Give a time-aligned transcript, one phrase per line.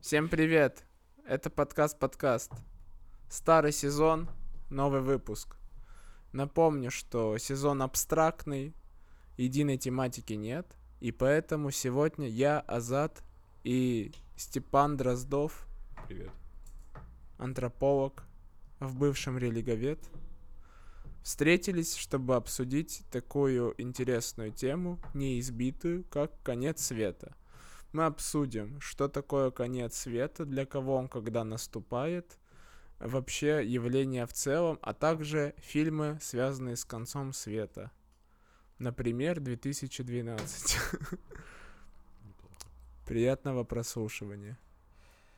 [0.00, 0.84] Всем привет!
[1.26, 2.52] Это подкаст-подкаст.
[3.30, 4.28] Старый сезон,
[4.68, 5.56] новый выпуск.
[6.32, 8.74] Напомню, что сезон абстрактный,
[9.38, 13.22] единой тематики нет, и поэтому сегодня я, Азат
[13.62, 15.66] и Степан Дроздов,
[16.06, 16.32] Привет.
[17.38, 18.24] антрополог
[18.80, 20.00] в бывшем религовед,
[21.24, 27.34] встретились, чтобы обсудить такую интересную тему, неизбитую, как конец света.
[27.92, 32.38] Мы обсудим, что такое конец света, для кого он когда наступает,
[32.98, 37.90] вообще явление в целом, а также фильмы, связанные с концом света.
[38.78, 40.76] Например, 2012.
[42.22, 42.54] Неплохо.
[43.06, 44.58] Приятного прослушивания.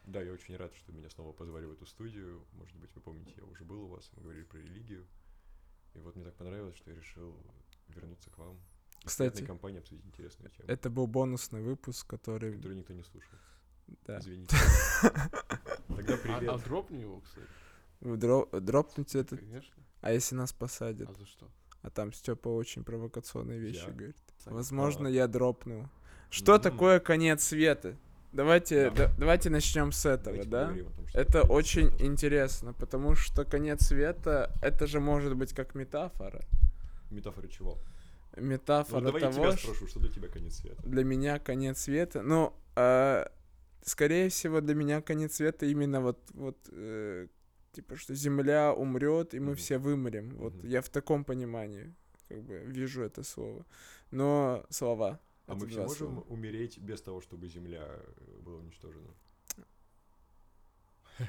[0.05, 2.45] Да, я очень рад, что меня снова позвали в эту студию.
[2.55, 5.07] Может быть, вы помните, я уже был у вас, мы говорили про религию.
[5.97, 7.35] И вот мне так понравилось, что я решил
[7.89, 8.59] вернуться к вам.
[9.05, 12.53] Кстати, компании обсудить интересную тему, Это был бонусный выпуск, который...
[12.55, 13.31] которую никто не слушал.
[14.05, 14.19] Да.
[14.19, 14.57] Извините.
[15.89, 16.49] Тогда А, привет.
[16.49, 17.47] а дропни его, кстати.
[18.01, 19.37] Дро- Дропнуть это...
[19.37, 19.75] Конечно.
[20.01, 21.09] А если нас посадят?
[21.09, 21.49] А за что?
[21.83, 23.93] А там Степа очень провокационные вещи Я?
[23.93, 24.17] говорит.
[24.39, 24.55] Сами.
[24.55, 25.13] Возможно, А.
[25.13, 25.89] я дропну.
[26.31, 27.97] Что такое конец света?
[28.37, 28.97] Давайте, Да.
[29.09, 30.67] да- давайте начнем с этого, Давайте да?
[30.69, 32.03] том, Это очень свет.
[32.03, 36.43] интересно, потому что конец света это же может быть как метафора.
[37.11, 37.79] Метафора чего?
[38.37, 40.83] Ну, Метафора давай я того, тебя спрошу, что для тебя конец света?
[40.85, 42.21] для меня конец света.
[42.23, 43.25] Ну, а,
[43.83, 47.29] скорее всего, для меня конец света именно вот, вот э,
[47.73, 49.57] типа, что Земля умрет, и мы Мгм.
[49.57, 50.37] все вымрем.
[50.37, 50.69] Вот Мгм.
[50.69, 51.95] я в таком понимании
[52.29, 53.65] как бы вижу это слово.
[54.11, 55.19] Но слова.
[55.47, 56.21] А это мы все можем слова.
[56.29, 59.09] умереть без того, чтобы Земля э, была уничтожена?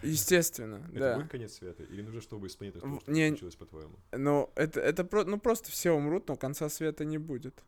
[0.04, 1.16] Естественно, Это да.
[1.18, 1.84] будет конец света?
[1.84, 3.96] Или нужно, чтобы с планетой В- что-то не- случилось, по-твоему?
[4.12, 7.64] Ну, это, это про, ну просто все умрут, но конца света не будет.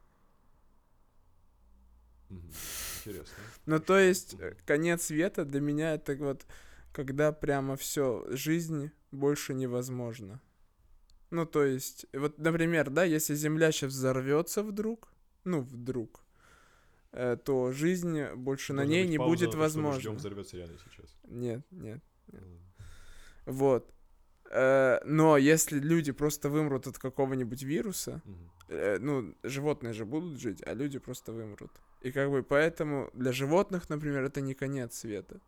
[2.29, 3.35] Интересно.
[3.65, 6.45] Ну, то есть, э, конец света для меня это вот,
[6.91, 10.41] когда прямо все, жизнь больше невозможно.
[11.31, 15.07] Ну, то есть, вот, например, да, если Земля сейчас взорвется вдруг,
[15.43, 16.21] ну, вдруг,
[17.11, 20.11] то жизнь больше на Должна ней быть не пауза будет на возможна.
[20.11, 21.17] взорвется реально сейчас.
[21.23, 22.01] Нет, нет.
[22.33, 22.59] М.
[23.45, 23.91] Вот.
[24.51, 28.21] Э, Но если люди просто вымрут от какого-нибудь вируса,
[28.67, 31.71] э, ну, животные же будут жить, а люди просто вымрут.
[32.01, 35.39] И как бы поэтому для животных, например, это не конец света.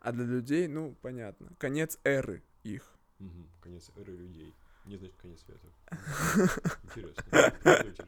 [0.00, 1.48] А для людей, ну, понятно.
[1.58, 2.82] Конец эры их.
[3.18, 3.46] Мгм.
[3.62, 4.52] Конец эры людей.
[4.86, 5.66] Не значит конец света.
[6.84, 7.24] Интересно.
[7.64, 8.06] Интересно.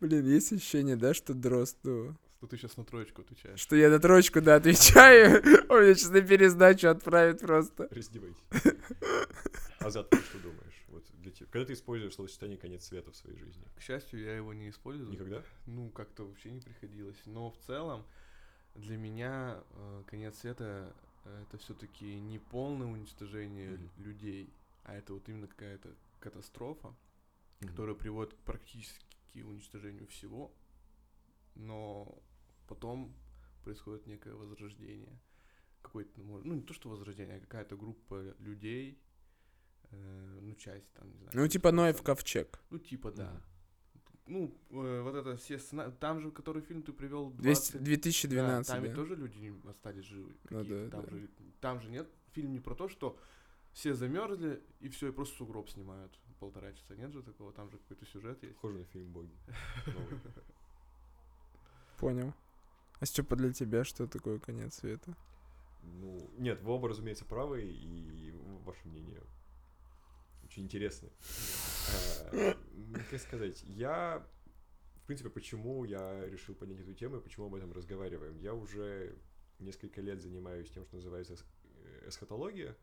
[0.00, 3.60] Блин, есть ощущение, да, что дрозд, ну, Что ты сейчас на троечку отвечаешь?
[3.60, 7.88] что я на троечку, да, отвечаю, он меня сейчас на пересдачу отправит просто.
[7.90, 8.42] Раздевайтесь.
[9.78, 10.84] Азат, ты что думаешь?
[10.88, 11.46] Вот для тебя.
[11.50, 13.64] Когда ты используешь словосочетание конец света в своей жизни?
[13.76, 15.10] К счастью, я его не использую.
[15.10, 15.42] Никогда?
[15.66, 17.16] Ну, как-то вообще не приходилось.
[17.26, 18.04] Но в целом,
[18.74, 20.92] для меня э, конец света
[21.24, 23.90] это все-таки не полное уничтожение Мгм.
[23.98, 24.48] людей,
[24.84, 26.94] а это вот именно какая-то катастрофа,
[27.60, 27.68] Мгм.
[27.70, 30.52] которая приводит к практически уничтожению всего,
[31.54, 32.22] но
[32.68, 33.14] потом
[33.62, 35.18] происходит некое возрождение.
[35.82, 38.98] Какой-то, ну, ну, не то, что возрождение, а какая-то группа людей,
[39.90, 41.30] э, ну, часть там, не знаю.
[41.34, 42.60] Ну, типа Ноев ковчег.
[42.70, 43.30] Ну, типа, да.
[43.32, 43.42] Мгм.
[44.26, 47.82] Ну, э, вот это все сцена- Там же, который фильм ты привел, 200 20...
[47.82, 48.96] 2012, да, там ведь да.
[48.96, 50.36] тоже люди остались живы.
[50.50, 51.10] Ну да, там, да.
[51.10, 51.28] Же,
[51.60, 53.18] там же нет, фильм не про то, что
[53.72, 56.96] все замерзли и все, и просто сугроб снимают полтора часа.
[56.96, 58.54] Нет же такого, там же какой-то сюжет есть.
[58.56, 59.36] Похоже на фильм «Боги».
[61.98, 62.32] Понял.
[62.98, 65.14] А Степа, для тебя что такое конец света?
[65.82, 68.32] Ну, нет, вы оба, разумеется, правы, и
[68.64, 69.22] ваше мнение
[70.50, 71.08] очень интересно.
[72.32, 74.26] А, м, Как сказать, я,
[74.96, 78.36] в принципе, почему я решил поднять эту тему и почему об этом разговариваем?
[78.38, 79.16] Я уже
[79.60, 81.36] несколько лет занимаюсь тем, что называется
[81.84, 82.76] э, эсхатология.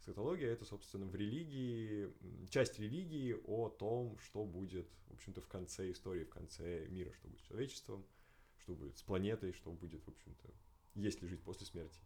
[0.00, 2.10] Эсхатология— это, собственно, в религии,
[2.48, 7.28] часть религии о том, что будет, в общем-то, в конце истории, в конце мира, что
[7.28, 8.06] будет с человечеством,
[8.56, 10.48] что будет с планетой, что будет, в общем-то,
[10.94, 12.00] есть ли жизнь после смерти.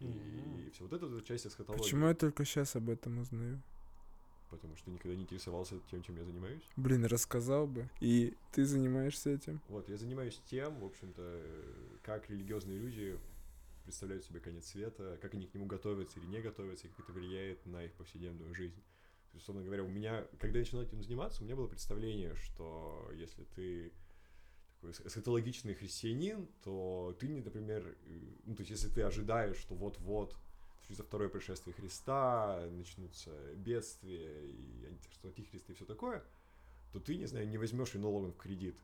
[0.00, 0.70] И Мгм.
[0.72, 1.82] все вот это вот часть эсхатологии.
[1.82, 3.62] Почему я только сейчас об этом узнаю?
[4.48, 6.62] Потому что никогда не интересовался тем, чем я занимаюсь.
[6.76, 7.90] Блин, рассказал бы.
[8.00, 9.60] И ты занимаешься этим?
[9.68, 13.18] Вот, я занимаюсь тем, в общем-то, как религиозные люди
[13.84, 17.12] представляют себе конец света, как они к нему готовятся или не готовятся, и как это
[17.12, 18.82] влияет на их повседневную жизнь.
[19.30, 22.34] То есть, условно говоря, у меня, когда я начинал этим заниматься, у меня было представление,
[22.34, 23.92] что если ты
[24.84, 29.56] такой эс- эсхатологичный христианин, то ты, не, например, э, ну, то есть, если ты ожидаешь,
[29.56, 30.36] что вот-вот
[30.78, 36.22] случится второе пришествие Христа, начнутся бедствия, и что антихрист и все такое,
[36.92, 37.98] то ты, не знаю, не возьмешь и
[38.32, 38.76] в кредит.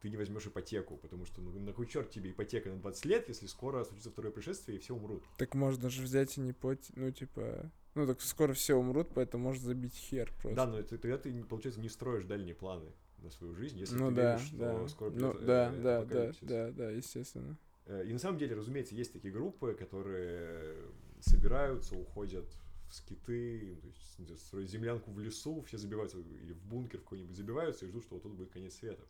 [0.00, 3.28] Ты не возьмешь ипотеку, потому что ну на кой черт тебе ипотека на 20 лет,
[3.28, 5.24] если скоро случится второе пришествие и все умрут.
[5.38, 7.70] Так можно же взять и не платить, ну, типа...
[7.94, 10.54] Ну, так скоро все умрут, поэтому можно забить хер просто.
[10.54, 14.10] Да, но это, тогда ты, получается, не строишь дальние планы на свою жизнь, если ну
[14.10, 14.88] ты да, веришь, что да.
[14.88, 17.56] скоро ну, придет, да, э, да, да, да, да, естественно.
[17.86, 20.76] Э, И на самом деле, разумеется, есть такие группы, которые
[21.20, 22.46] собираются, уходят
[22.88, 27.36] в скиты, то есть строят землянку в лесу, все забиваются, или в бункер в какой-нибудь
[27.36, 29.02] забиваются и ждут, что вот тут будет конец света.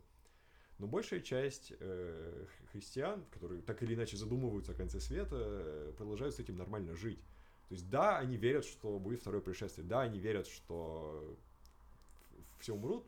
[0.79, 6.35] Но большая часть э, христиан, которые так или иначе задумываются о конце света, э, продолжают
[6.35, 7.19] с этим нормально жить.
[7.67, 11.37] То есть да, они верят, что будет второе пришествие, да, они верят, что
[12.59, 13.05] все умрут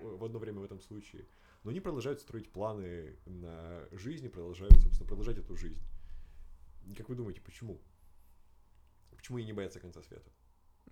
[0.00, 1.26] в- одно время в этом случае,
[1.64, 5.82] но они продолжают строить планы на жизнь и продолжают, собственно, продолжать эту жизнь.
[6.96, 7.80] Как вы думаете, почему?
[9.16, 10.30] Почему они не боятся конца света?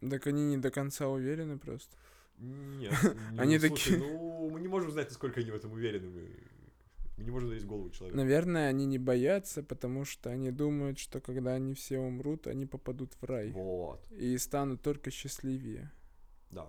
[0.01, 1.95] Так они не до конца уверены просто.
[2.41, 2.93] Нет.
[3.33, 6.09] не- Они такие- Ну, мы не можем знать, насколько они в этом уверены.
[6.09, 6.29] Мы,
[7.19, 8.17] мы не можем залезть в голову человека.
[8.17, 13.13] Наверное, они не боятся, потому что они думают, что когда они все умрут, они попадут
[13.21, 13.51] в рай.
[13.53, 14.01] Вот.
[14.11, 15.93] И станут только счастливее.
[16.51, 16.67] Да,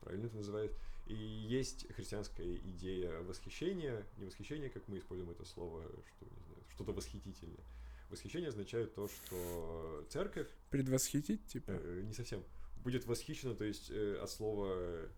[0.00, 0.72] правильно это называют.
[1.06, 6.62] И есть христианская идея восхищения, не восхищения, как мы используем это слово, что, не знаю,
[6.74, 7.64] что-то восхитительное.
[8.10, 11.72] Восхищение означает то, что церковь Предвосхитить, типа?
[11.72, 12.44] э, не совсем
[12.82, 15.08] будет восхищена, то есть э, от слова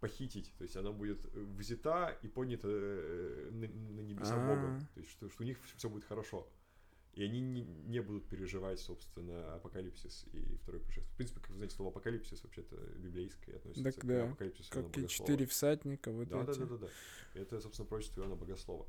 [0.00, 4.46] похитить, то есть она будет э, взята и поднята э, на, на небеса А.
[4.46, 6.48] Богом, то есть что, что у них все будет хорошо.
[7.12, 11.12] И они не, не будут переживать, собственно, апокалипсис и второй пришествие.
[11.12, 14.96] В принципе, как вы знаете, слово апокалипсис вообще-то библейское относится Так к да, апокалипсису Как
[14.96, 16.58] и четыре всадника, вот Да, да, эти.
[16.60, 16.88] да, да, да.
[17.34, 18.86] Это, собственно, пророчество Иоанна Богослова.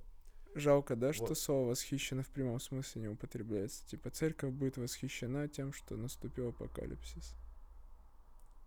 [0.53, 1.37] Жалко, да, что Вот.
[1.37, 3.87] слово восхищено в прямом смысле не употребляется.
[3.87, 7.35] Типа церковь будет восхищена тем, что наступил апокалипсис.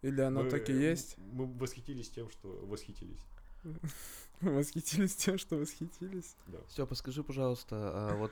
[0.04, 1.16] Или оно Мы, так и э, есть?
[1.16, 3.24] Мы восхитились тем, что восхитились.
[4.42, 6.36] Восхитились тем, что восхитились.
[6.48, 6.58] Да.
[6.68, 8.30] Степа, скажи, пожалуйста, а вот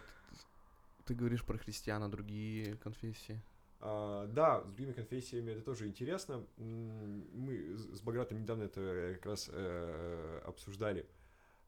[1.07, 3.41] ты говоришь про христиан, а другие конфессии?
[3.81, 6.45] А, да, с другими конфессиями это тоже интересно.
[6.59, 11.07] Мы с с Багратом недавно это как раз э, обсуждали.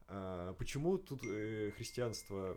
[0.07, 2.55] А, почему тут э, христианство...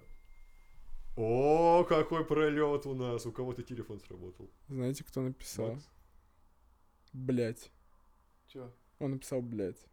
[1.17, 3.25] О, какой пролет у нас!
[3.25, 4.51] У кого-то телефон сработал.
[4.69, 5.73] Знаете, кто написал?
[5.73, 5.89] Макс?
[7.19, 7.73] Блять.
[8.47, 8.73] Чё?
[9.01, 9.85] Он написал блять.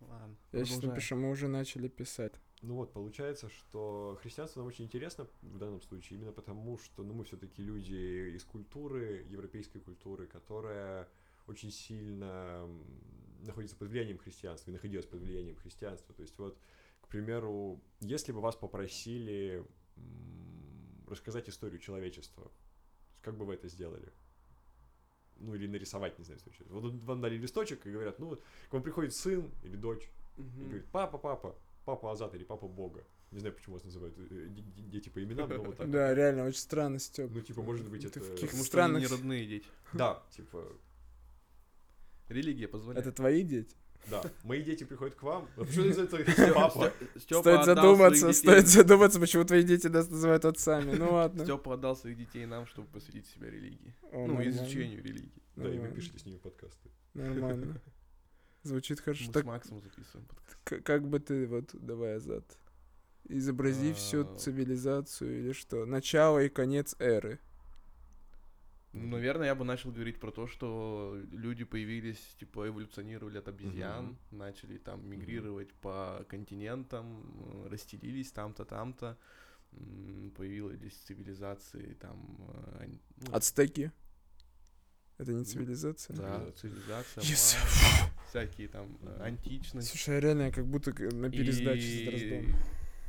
[0.00, 0.36] Ладно.
[0.52, 0.90] Я сейчас продолжай.
[0.90, 2.34] напишу, мы уже начали писать.
[2.62, 7.12] Ну вот, получается, что христианство нам очень интересно в данном случае, именно потому, что ну,
[7.12, 11.08] мы все-таки люди из культуры, европейской культуры, которая
[11.46, 12.66] очень сильно
[13.42, 16.14] находится под влиянием христианства и находилась под влиянием христианства.
[16.14, 16.58] То есть вот,
[17.02, 19.62] к примеру, если бы вас попросили
[21.06, 22.50] рассказать историю человечества,
[23.20, 24.10] как бы вы это сделали?
[25.38, 26.80] Ну, или нарисовать, не знаю, историю человечества.
[26.90, 30.40] Вот вам дали листочек и говорят, ну, вот к вам приходит сын или дочь, и
[30.42, 30.64] Мгм.
[30.64, 33.04] говорит, папа, папа, папа Азат или папа Бога.
[33.32, 34.46] Не знаю, почему вас называют э,
[34.92, 35.90] дети по именам, но вот так.
[35.90, 37.30] Да, реально, очень странно, Степ.
[37.32, 39.66] Ну, типа, может быть, это- Потому что они не родные дети.
[39.92, 40.64] Да, типа,
[42.28, 43.06] Религия позволяет.
[43.06, 43.76] Это твои дети?
[44.10, 44.22] Да.
[44.42, 45.48] Мои дети приходят к вам.
[45.56, 46.92] Почему называется папа?
[47.18, 50.94] Степа стоит задуматься, стоит задуматься, почему твои дети нас называют отцами.
[50.96, 51.44] Ну ладно.
[51.44, 53.94] Степа отдал своих детей нам, чтобы посвятить себя религии.
[54.12, 55.42] Ну, изучению религии.
[55.56, 56.90] Да, и вы пишете с ними подкасты.
[57.14, 57.80] Нормально.
[58.62, 59.24] Звучит хорошо.
[59.26, 60.56] Мы Так с Максом записываем подкаст.
[60.64, 62.44] к- как бы ты, вот, давай, Азат,
[63.28, 64.36] изобрази всю А.
[64.38, 65.84] цивилизацию или что?
[65.84, 67.38] Начало и конец эры.
[68.94, 74.16] Ну, Наверное, я бы начал говорить про то, что люди появились, типа, эволюционировали от обезьян,
[74.30, 79.18] начали там мигрировать по континентам, э, расстелились там-то, там-то,
[80.36, 82.36] появились цивилизации, там,
[82.78, 82.86] э,
[83.16, 83.90] ну, Ацтеки.
[85.18, 86.16] Это не цивилизация?
[86.16, 87.56] да, цивилизация, Yes.
[87.56, 89.88] майя, всякие там э, античность.
[89.88, 92.56] Слушай, я реально я как будто на пересдаче с И Дроздом.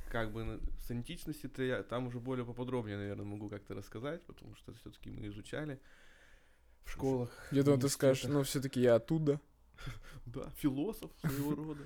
[0.09, 4.73] Как бы с античности-то я там уже более поподробнее, наверное, могу как-то рассказать, потому что
[4.73, 5.79] все-таки мы изучали
[6.83, 7.29] в школах.
[7.51, 9.39] Я думал, ты скажешь, ну, все-таки я оттуда.
[10.25, 11.83] Да, философ своего рода.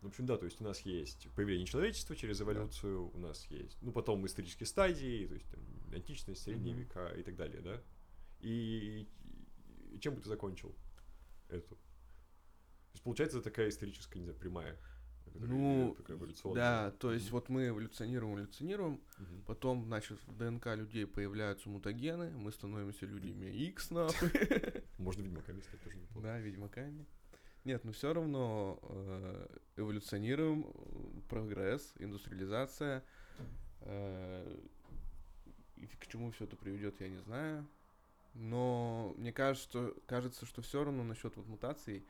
[0.00, 3.78] В общем, да, то есть у нас есть появление человечества через эволюцию, у нас есть,
[3.80, 5.60] ну, потом исторические стадии, то есть там,
[5.94, 7.82] античность, средние века и так далее, да?
[8.40, 9.08] И,
[9.90, 10.74] и чем бы ты закончил
[11.48, 11.74] эту?
[11.74, 14.78] То есть, получается, это такая историческая, не знаю, прямая.
[15.34, 16.54] Которая Ну, эволюционная.
[16.90, 17.32] Да, то есть Мгм.
[17.32, 19.42] вот мы эволюционируем, эволюционируем, Мгм.
[19.46, 24.30] потом, значит, в ДНК людей появляются мутагены, мы становимся людьми X, нахуй.
[24.98, 26.20] Можно ведьмаками стать тоже неплохо.
[26.26, 27.04] Да, ведьмаками.
[27.64, 33.02] Нет, но все равно э, эволюционируем, э, прогресс, индустриализация.
[33.80, 34.58] э,
[35.76, 37.66] и к чему все это приведет, я не знаю.
[38.34, 42.04] Но мне кажется, что, кажется, что все равно насчет вот мутаций,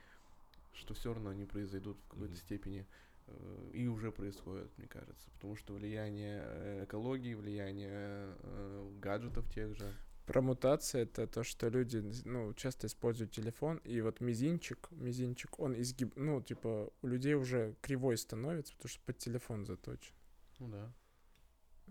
[0.73, 2.40] что все равно они произойдут в какой-то Мгм.
[2.43, 2.87] степени.
[3.26, 9.75] Э, и уже происходит, мне кажется, потому что влияние э, экологии, влияние э, гаджетов тех
[9.76, 9.93] же.
[10.26, 15.75] Про мутации это то, что люди, ну, часто используют телефон, и вот мизинчик, мизинчик, он
[15.78, 20.14] изгиб, ну, типа, у людей уже кривой становится, потому что под телефон заточен.
[20.61, 20.93] Ну да.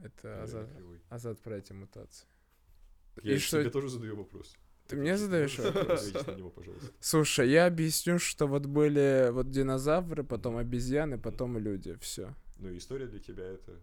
[0.01, 0.99] Это кривой.
[1.09, 2.27] Азат про эти мутации.
[3.21, 4.57] Я И что- тебе тоже задаю вопрос.
[4.87, 6.07] Ты мне задаешь вопрос?
[6.07, 6.87] ответить на него, пожалуйста.
[6.99, 12.33] Слушай, я объясню, что вот были вот динозавры, потом обезьяны, потом люди, все.
[12.59, 13.79] Ну, и история для тебя это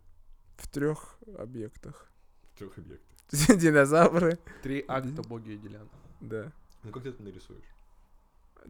[0.57, 2.11] В трех объектах.
[2.59, 3.09] трех объектов.
[3.61, 5.88] Динозавры, Три акта боги и делян.
[6.21, 6.52] да.
[6.83, 7.64] Ну, как ты это нарисуешь?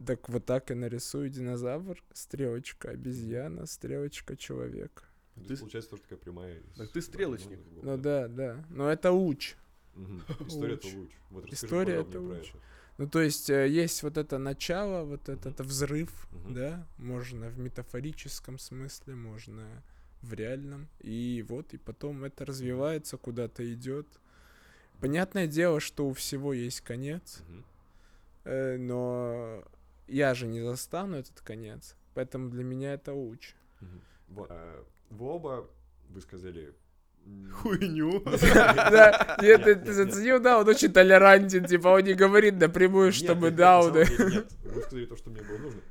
[0.05, 5.03] Так вот так и нарисую динозавр, стрелочка обезьяна, стрелочка человек.
[5.35, 6.61] То Ты получается тоже такая прямая.
[6.77, 7.59] Так ты одного стрелочник.
[7.59, 8.65] в Ну да, да.
[8.69, 9.55] Но это уч.
[10.47, 10.95] История это Луч.
[10.95, 11.11] луч.
[11.29, 12.53] Вот История это луч.
[12.97, 16.53] Ну, то есть э, есть вот это начало, вот это, это взрыв, Мгм.
[16.53, 19.81] да, можно в метафорическом смысле, можно
[20.21, 24.07] в реальном, и вот, и потом это развивается, куда-то идет.
[24.99, 27.65] Понятное дело, что у всего есть конец, Мгм.
[28.43, 29.63] э, но
[30.07, 33.55] я же не застану этот конец, поэтому для меня это уч.
[33.79, 34.01] Мгм.
[34.27, 34.47] Вот.
[34.51, 35.69] А, Вы оба,
[36.09, 36.73] вы сказали...
[37.61, 38.23] Хуйню.
[38.51, 43.99] Да, нет, ты заценил, да, он очень толерантен, типа он не говорит напрямую, чтобы дауны.
[44.19, 45.81] Нет, вы сказали то, что мне было нужно.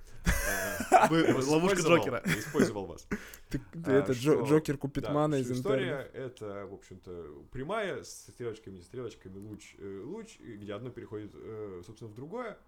[1.34, 2.22] Вас ловушка Джокера.
[2.26, 3.06] Использовал вас.
[3.10, 10.02] А, это Джокер что из история это, в общем-то, прямая с стрелочками, стрелочками, луч, э,
[10.04, 12.58] луч, где одно переходит, э, собственно, в другое,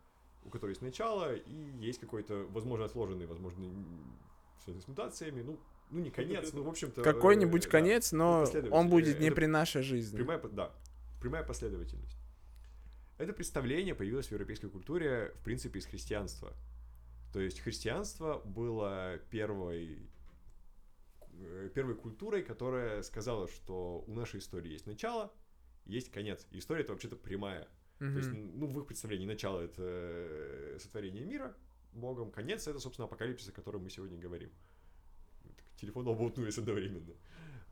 [0.45, 3.67] у которого есть начало, и есть какой-то, возможно, отложенный, возможно,
[4.67, 5.59] с мутациями, ну,
[5.93, 7.03] ну не конец, ну, в общем-то...
[7.03, 10.17] Какой-нибудь э, да, конец, но он будет не это при нашей жизни.
[10.17, 10.73] Прямая, да,
[11.21, 12.19] прямая последовательность.
[13.19, 16.55] Это представление появилось в европейской культуре, в принципе, из христианства.
[17.33, 20.11] То есть христианство было первой,
[21.35, 25.33] э, первой культурой, которая сказала, что у нашей истории есть начало,
[25.85, 26.47] есть конец.
[26.51, 27.69] И история это вообще-то прямая.
[27.99, 31.55] То есть, ну, в их представлении начало это э, сотворение мира
[31.93, 34.51] Богом, конец это, собственно, апокалипсис, о котором мы сегодня говорим.
[35.83, 37.13] Телефон оба утнулись одновременно.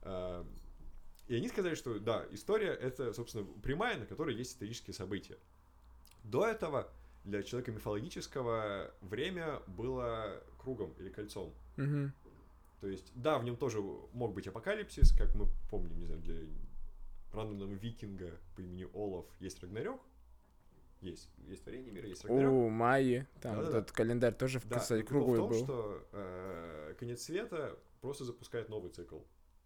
[0.03, 0.45] А,
[1.29, 5.39] И они сказали, что да, история это, собственно, прямая, на которой есть исторические события.
[6.25, 6.91] До этого
[7.25, 11.55] для человека мифологического время было кругом или кольцом.
[11.77, 12.13] Мгм.
[12.81, 13.81] То есть, да, в нем тоже
[14.13, 16.35] мог быть апокалипсис, как мы помним, не знаю, для
[17.33, 20.01] рандомного викинга по имени Олаф есть Рагнарёк.
[21.01, 22.53] Есть, есть творение мира, есть Рагнарёк.
[22.53, 23.79] У Майи, там Да-да-да.
[23.79, 25.59] этот календарь тоже, Да, кстати, круглый в том, был.
[25.63, 29.19] что э, конец света просто запускает новый цикл.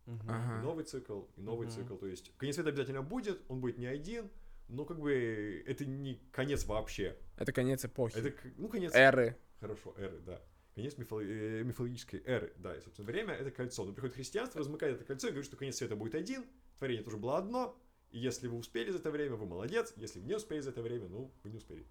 [0.06, 0.20] Мгм.
[0.28, 0.58] Ага.
[0.60, 1.76] И новый цикл, и новый Мгм.
[1.76, 1.96] цикл.
[1.96, 4.30] То есть конец света обязательно будет, он будет не один,
[4.68, 7.16] но как бы это не конец вообще.
[7.38, 8.16] Это конец эпохи.
[8.16, 8.92] Это, ну, конец...
[8.94, 9.36] Эры.
[9.60, 10.42] Хорошо, эры, да.
[10.74, 12.76] Конец мифо- э, мифологической эры, да.
[12.76, 13.84] И, собственно, время— это кольцо.
[13.84, 16.44] Но приходит христианство, размыкает это кольцо и говорит, что конец света будет один,
[16.78, 17.78] творение тоже было одно,
[18.10, 21.08] и если вы успели за это время, вы молодец, если не успели за это время,
[21.08, 21.86] ну, вы не успели.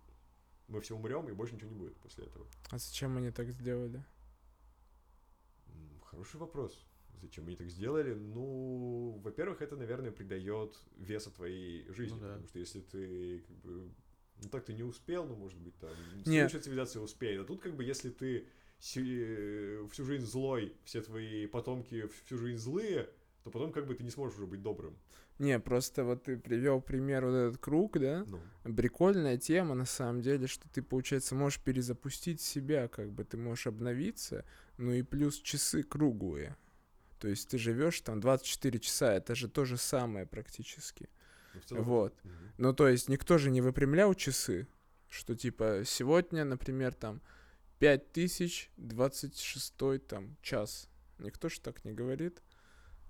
[0.67, 2.45] Мы все умрем, и больше ничего не будет после этого.
[2.69, 4.03] А зачем они так сделали?
[6.13, 6.86] Хороший вопрос.
[7.22, 8.13] Зачем они так сделали?
[8.13, 12.15] Ну, во-первых, это, наверное, придает веса твоей жизни.
[12.15, 12.27] Ну да.
[12.34, 13.91] Потому что если ты как бы,
[14.43, 15.91] ну так ты не успел, ну, может быть, там,
[16.24, 17.41] следующая цивилизация успеет.
[17.41, 18.48] А тут, как бы, если ты
[18.79, 23.10] си- всю жизнь злой, все твои потомки всю жизнь злые,
[23.43, 24.96] то потом, как бы, ты не сможешь уже быть добрым.
[25.39, 28.23] Не, просто вот ты привел пример вот этот круг, да?
[28.63, 33.35] Ну, Прикольная тема, на самом деле, что ты, получается, можешь перезапустить себя, как бы ты
[33.37, 34.45] можешь обновиться,
[34.77, 36.55] ну и плюс часы круглые.
[37.19, 41.09] То есть ты живешь там 24 часа, это же то же самое практически.
[41.53, 42.13] ну, целом- Вот.
[42.23, 42.51] Мгм.
[42.57, 44.67] Ну, то есть никто же не выпрямлял часы,
[45.09, 47.21] что типа сегодня, например, там
[47.79, 50.89] 5026 там час.
[51.19, 52.41] Никто же так не говорит.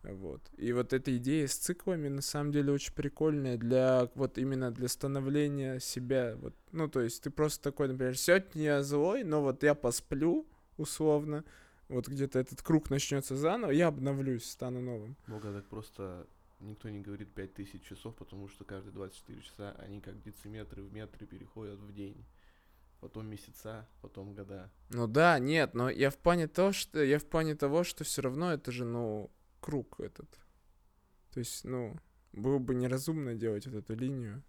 [0.03, 0.41] Вот.
[0.57, 4.87] И вот эта идея с циклами на самом деле очень прикольная для вот именно для
[4.87, 6.35] становления себя.
[6.37, 6.53] Вот.
[6.71, 10.45] Ну, то есть ты просто такой, например, сегодня я злой, но вот я посплю
[10.77, 11.45] условно,
[11.87, 15.15] вот где-то этот круг начнется заново, я обновлюсь, стану новым.
[15.27, 16.27] Бога, так просто
[16.59, 21.25] никто не говорит 5000 часов, потому что каждые 24 часа они как дециметры в метры
[21.25, 22.25] переходят в день.
[22.99, 24.71] Потом месяца, потом года.
[24.89, 28.21] Ну да, нет, но я в плане того, что я в плане того, что все
[28.21, 29.29] равно это же, ну,
[29.63, 30.29] круг этот.
[31.31, 31.95] То есть, ну,
[32.33, 34.43] было бы неразумно делать вот эту линию.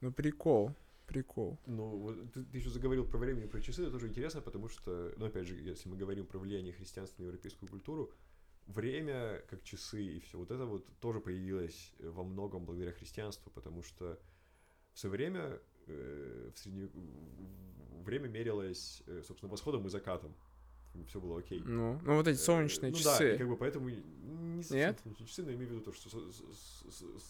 [0.00, 1.58] Ну, прикол, прикол.
[1.66, 5.14] Ну, вот ты, еще заговорил про время и про часы, это тоже интересно, потому что,
[5.16, 8.12] ну, опять же, если мы говорим про влияние христианства на европейскую культуру,
[8.66, 13.50] время, как часы и все вот это вот тоже появилось э, во многом благодаря христианству,
[13.50, 14.20] потому что
[14.92, 16.90] все время э, в средне...
[18.04, 20.36] время мерилось, э, собственно, восходом и закатом.
[21.06, 21.62] Все было окей.
[21.64, 23.18] Ну, ну вот эти Э, солнечные ну часы.
[23.18, 25.00] Да, и как бы поэтому и не совсем Нет?
[25.02, 26.08] солнечные часы, но имею в виду то, что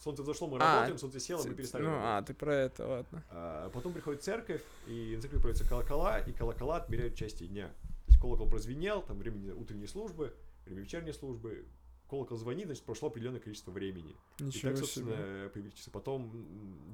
[0.03, 2.27] солнце взошло, мы А, работаем, солнце село, мы перестали Ну, а, работать.
[2.27, 3.25] ты про это, ладно.
[3.31, 7.69] А потом приходит церковь, и на церкви появляются колокола, и колокола отмеряют части дня.
[7.69, 10.35] То есть колокол прозвенел, там время утренней службы,
[10.65, 11.67] время вечерней службы,
[12.09, 14.17] колокол звонит, значит, прошло определенное количество времени.
[14.39, 14.87] И Ничего так, себе.
[14.87, 15.91] собственно, появились часы.
[15.91, 16.31] Потом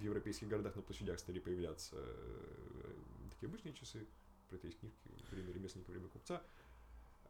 [0.00, 2.92] в европейских городах на площадях стали появляться э,
[3.30, 4.06] такие обычные часы,
[4.48, 4.98] про это есть книжки
[5.30, 6.42] «Время ремесленника, время купца».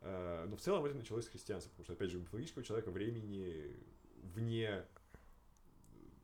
[0.01, 2.91] Э, Но в целом это началось с христианства, потому что, опять же, у мифологического человека
[2.91, 3.77] времени
[4.35, 4.85] вне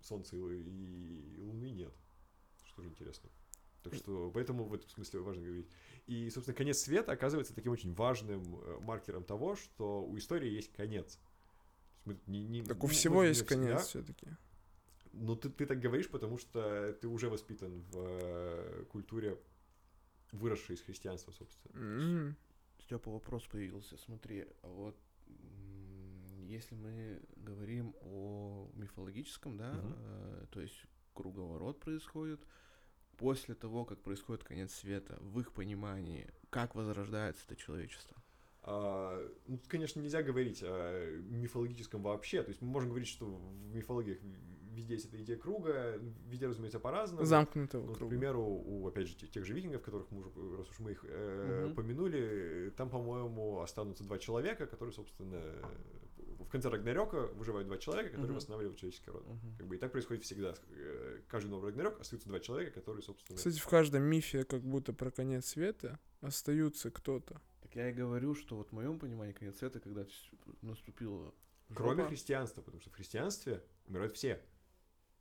[0.02, 1.92] Солнца и Лу- и Луны нет.
[2.64, 3.28] Что тоже интересно.
[3.82, 5.68] Так что, поэтому в этом смысле важно говорить.
[6.06, 10.73] И, собственно, конец света оказывается таким очень важным э, маркером того, что у истории есть
[10.73, 11.18] конец.
[12.04, 14.26] Мы не- не- Так у ну, всего есть не всегда, конец все-таки.
[15.12, 19.38] но ты, ты так говоришь, потому что ты уже воспитан в э, культуре,
[20.32, 22.37] выросшей из христианства, собственно.
[22.80, 23.96] Степа, вопрос появился.
[23.99, 24.96] Смотри, а вот
[26.50, 29.94] если мы говорим о мифологическом, да, Мгм.
[29.96, 30.84] э, то есть
[31.14, 32.40] круговорот происходит
[33.16, 38.16] после того, как происходит конец света, в их понимании, как возрождается это человечество?
[38.62, 42.42] А, ну, тут, конечно, нельзя говорить о мифологическом вообще.
[42.42, 44.18] То есть мы можем говорить, что в мифологиях
[44.74, 45.98] везде есть эта идея круга,
[46.28, 47.24] везде, разумеется, по-разному.
[47.24, 48.10] Замкнутого Ну, вот, к круга.
[48.10, 51.64] примеру, у, опять же, тех, же викингов, которых мы уже, раз уж мы их э,
[51.66, 51.74] Мгм.
[51.74, 55.40] помянули, там, по-моему, останутся два человека, которые, собственно,
[56.38, 58.36] в конце Рагнарёка выживают два человека, которые Мгм.
[58.36, 59.26] восстанавливают человеческий род.
[59.26, 59.56] Мгм.
[59.58, 60.54] Как бы и так происходит всегда.
[60.70, 63.36] Э, Каждый новый Рагнарёк остаются два человека, которые, собственно...
[63.36, 67.40] Кстати, в каждом мифе, как будто про конец света, остаются кто-то.
[67.62, 70.04] Так я и говорю, что вот в моем понимании конец света, когда
[70.62, 71.32] наступила
[71.74, 74.40] Кроме жопа, христианства, потому что в христианстве умирают все.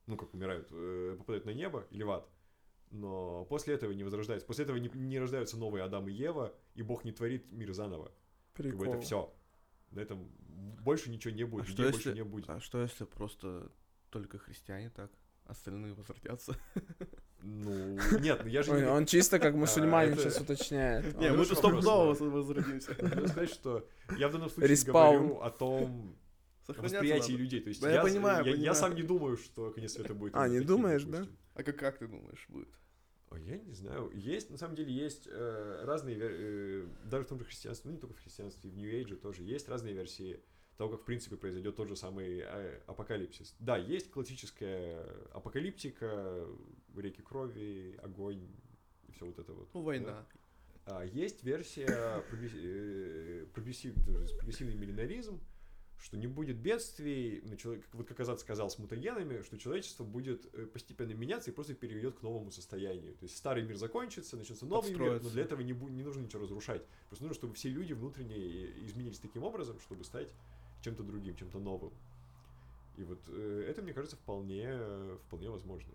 [0.09, 2.27] Ну, как умирают, э, попадают на небо или в ад.
[2.89, 4.47] Но после этого не возрождаются.
[4.47, 8.11] После этого не, не рождаются новые Адам и Ева, и Бог не творит мир заново.
[8.55, 8.85] Как бы Прикол.
[8.95, 9.31] это все.
[9.91, 10.27] На этом
[10.83, 12.49] больше ничего не будет, А людей что больше если- не будет.
[12.49, 13.71] А что если просто
[14.09, 15.11] только христиане так,
[15.45, 16.55] остальные возродятся?
[17.41, 18.87] Ну, нет, ну я же Ой, не...
[18.89, 21.15] он чисто как мусульманин это- сейчас уточняет.
[21.19, 22.93] Не, Он- мы же стопудово возродимся.
[22.95, 26.15] Сказать, что я в данном случае говорю о том
[26.77, 27.43] восприятии надо.
[27.43, 27.61] людей.
[27.61, 28.75] То есть Да я, я понимаю, я, я понимаю.
[28.75, 30.35] сам не думаю, что конец света будет.
[30.35, 31.11] А, не таким, думаешь, да?
[31.11, 31.37] допустим.
[31.55, 32.69] А как, как ты думаешь, будет?
[33.31, 34.11] Ой, я не знаю.
[34.13, 38.01] Есть, на самом деле, есть э, разные, э, даже в том же христианстве, ну не
[38.01, 40.39] только в христианстве, в New Age тоже есть разные версии
[40.77, 43.55] того, как в принципе произойдет тот же самый э, апокалипсис.
[43.59, 46.47] Да, есть классическая апокалиптика,
[46.95, 48.49] реки крови, огонь
[49.07, 49.69] и все вот это вот.
[49.73, 49.85] Ну, да.
[49.85, 50.25] война.
[50.85, 55.39] А есть версия э, прогрессив- прогрессивный миллинаризм,
[56.01, 60.03] что не будет бедствий, на чело- как- вот как Азат сказал, с мутагенами, что человечество
[60.03, 63.13] будет э, постепенно меняться и просто перейдет к новому состоянию.
[63.15, 66.43] То есть старый мир закончится, начнется новый мир, но для этого не, не нужно ничего
[66.43, 66.83] разрушать.
[67.09, 70.33] Просто нужно, чтобы все люди внутренне и- изменились таким образом, чтобы стать
[70.81, 71.91] чем-то другим, чем-то новым.
[72.97, 75.91] И вот э, это, мне кажется, вполне, э, вполне возможно.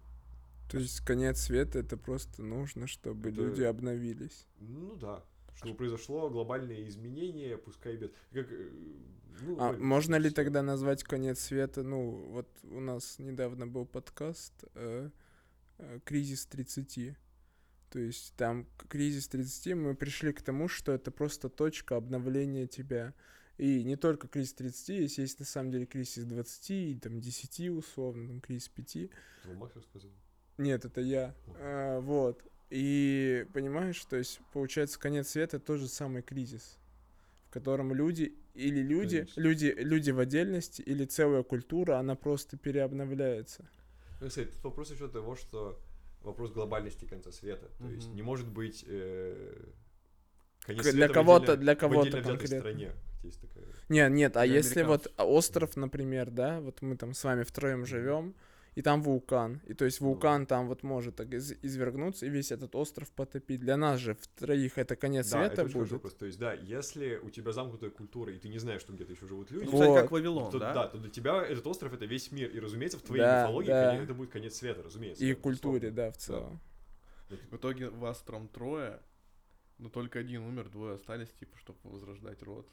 [0.70, 4.46] То есть конец света это просто нужно, чтобы Это- люди обновились.
[4.60, 5.22] Ну да.
[5.54, 8.10] Чтобы произошло глобальное изменение, пускай без...
[8.32, 8.70] Как, э,
[9.42, 11.82] ну, А Валь, можно ли тогда назвать конец света?
[11.82, 15.10] Ну, вот у нас недавно был подкаст э,
[15.78, 17.16] э, «Кризис 30».
[17.90, 23.14] То есть там кризис 30, мы пришли к тому, что это просто точка обновления тебя.
[23.56, 27.70] И не только кризис 30, есть, есть на самом деле кризис 20, и там 10
[27.70, 28.96] условно, там кризис 5.
[28.96, 30.10] Это Макс рассказал.
[30.58, 31.36] Нет, это я.
[31.60, 32.42] А, вот.
[32.70, 36.78] И понимаешь, то есть получается конец света тот же самый кризис,
[37.48, 39.40] в котором люди или люди, Конечно.
[39.40, 43.68] люди, люди в отдельности или целая культура, она просто переобновляется.
[44.20, 45.80] Ну, кстати, тут вопрос еще того, что
[46.22, 47.68] вопрос глобальности конца света.
[47.78, 48.16] То есть Мгм.
[48.16, 49.66] не может быть э,
[50.60, 52.58] конец К- для кого-то- для кого-то конкретно.
[52.58, 52.92] стране.
[53.22, 53.64] Есть такая...
[53.88, 58.34] Нет, нет, а если вот остров, например, да, вот мы там с вами втроем живем,
[58.74, 62.50] и там вулкан, и то есть вулкан там вот может так из- извергнуться и весь
[62.52, 63.60] этот остров потопить.
[63.60, 65.92] Для нас же в троих это конец Да, это света хороший будет.
[65.92, 66.14] вопрос.
[66.14, 69.26] То есть, да, если у тебя замкнутая культура, и ты не знаешь, что где-то еще
[69.28, 69.80] живут люди, Ну, Вот.
[69.80, 70.74] кстати, как Вавилон, то, да?
[70.74, 72.50] да, то для тебя этот остров это весь мир.
[72.50, 73.84] И, разумеется, в твоей Да, мифологии да.
[73.86, 75.24] конечно, это будет конец света, разумеется.
[75.24, 76.60] И да, культуре, да, в целом.
[77.50, 79.00] В итоге вас там трое,
[79.84, 82.66] но только один умер, двое остались, типа, чтобы возрождать род.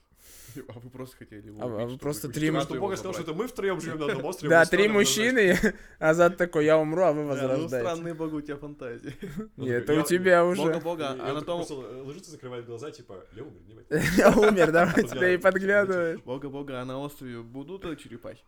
[0.70, 2.96] А вы просто хотели его А- а убить, вы чтобы просто три Что его Бог
[2.96, 4.50] сказал, что это мы втроем живем на одном острове.
[4.50, 5.58] Да, три мужчины,
[6.00, 7.68] Азат такой, я умру, а вы ну, возрождаете.
[7.68, 9.14] странные богу у тебя фантазии.
[9.58, 10.62] Ну, Нет, это у тебя уже.
[10.62, 11.66] Бога-бога, И а на том...
[12.06, 13.76] ложится, закрывает глаза, типа, я умер, не
[14.18, 16.24] Я умер, давай тебя и подглядывает.
[16.24, 18.44] Бога-бога, а на острове будут э, черепахи?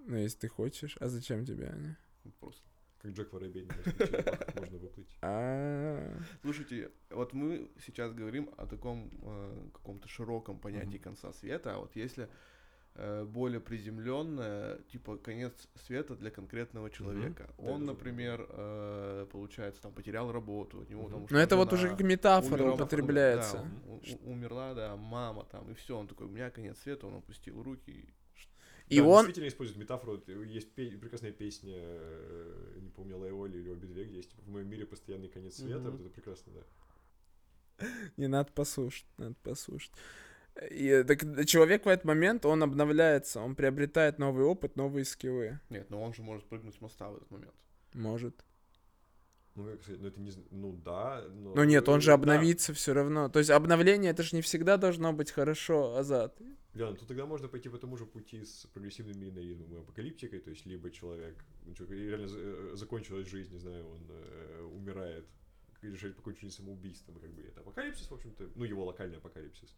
[0.00, 1.96] Ну, если ты хочешь, а зачем тебе они?
[2.24, 2.65] Ну, Просто.
[3.06, 3.68] Как Джек Воробей
[4.56, 5.16] можно выплыть.
[5.22, 11.78] А, Слушайте, вот мы сейчас говорим о таком э, каком-то широком понятии конца света, а
[11.78, 12.28] вот если
[12.96, 15.52] э, более приземленное, типа конец
[15.86, 17.48] света для конкретного человека.
[17.58, 21.10] Да, Он, например, э, получается, там потерял работу, у него Мгм.
[21.10, 23.58] там Но ушла это вот уже как метафора умерла- употребляется.
[23.58, 25.96] да, у- у- умерла, да, мама там, и все.
[25.96, 28.08] Он такой, у меня конец света, он опустил руки.
[28.88, 30.22] И Да, он, действительно использует метафору.
[30.44, 34.48] Есть пе- прекрасная песня, э, не помню, Лая Оли или Оби Две, где есть в
[34.48, 35.78] моем мире постоянный конец света.
[35.78, 35.90] Мгм.
[35.90, 37.86] Вот это прекрасно, да.
[38.16, 39.92] Не надо послушать, надо послушать.
[40.70, 45.60] И так, человек в этот момент, он обновляется, он приобретает новый опыт, новые скиллы.
[45.68, 47.54] Нет, но он же может прыгнуть с моста в этот момент.
[47.92, 48.44] Может.
[49.54, 50.32] Ну, как сказать, ну это не...
[50.50, 51.54] Ну да, но...
[51.54, 53.28] Но нет, он же э, обновится все равно.
[53.28, 56.38] То есть обновление это же не всегда должно быть хорошо, Азат.
[56.76, 60.40] Да, ну то тогда можно пойти по тому же пути с прогрессивным миллинаrizmом и апокалиптикой,
[60.40, 61.34] то есть либо человек,
[61.64, 65.26] ну, человек реально за- э, закончилась жизнь, не знаю, он э, умирает,
[65.82, 69.74] решает покончить самоубийством, и как бы это апокалипсис, в общем-то, ну его локальный апокалипсис.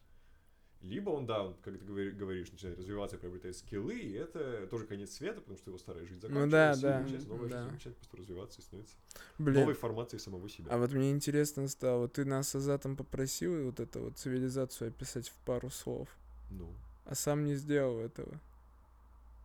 [0.81, 4.87] Либо он, да, он, как ты говори- говоришь, начинает развиваться, приобретает скиллы, и это тоже
[4.87, 7.59] конец света, потому что его старая жизнь Ну закончилась, да, и да, начинается новая да.
[7.63, 8.97] жизнь, начинает просто развиваться и становится
[9.39, 9.55] Блин.
[9.61, 10.71] новой формацией самого себя.
[10.71, 14.89] А вот мне интересно стало, вот ты нас с Азатом попросил вот эту вот цивилизацию
[14.91, 16.09] описать в пару слов,
[16.51, 16.73] Ну,
[17.09, 18.39] а сам не сделал этого.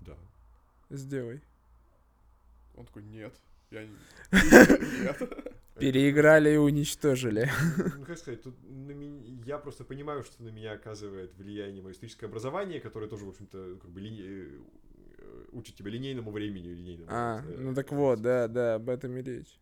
[0.01, 0.15] да.
[0.89, 1.41] Сделай.
[2.75, 3.33] Он такой, нет,
[3.71, 3.95] я не...
[5.03, 5.53] Нет.
[5.79, 7.49] Переиграли и уничтожили.
[7.97, 11.93] Ну, как сказать, тут на меня, я просто понимаю, что на меня оказывает влияние мое
[11.93, 17.07] историческое образование, которое тоже, в общем-то, как бы лини- э, учит тебя линейному времени, линейному.
[17.09, 19.59] А, вот, э, ну так вот, да, да, об этом и речь.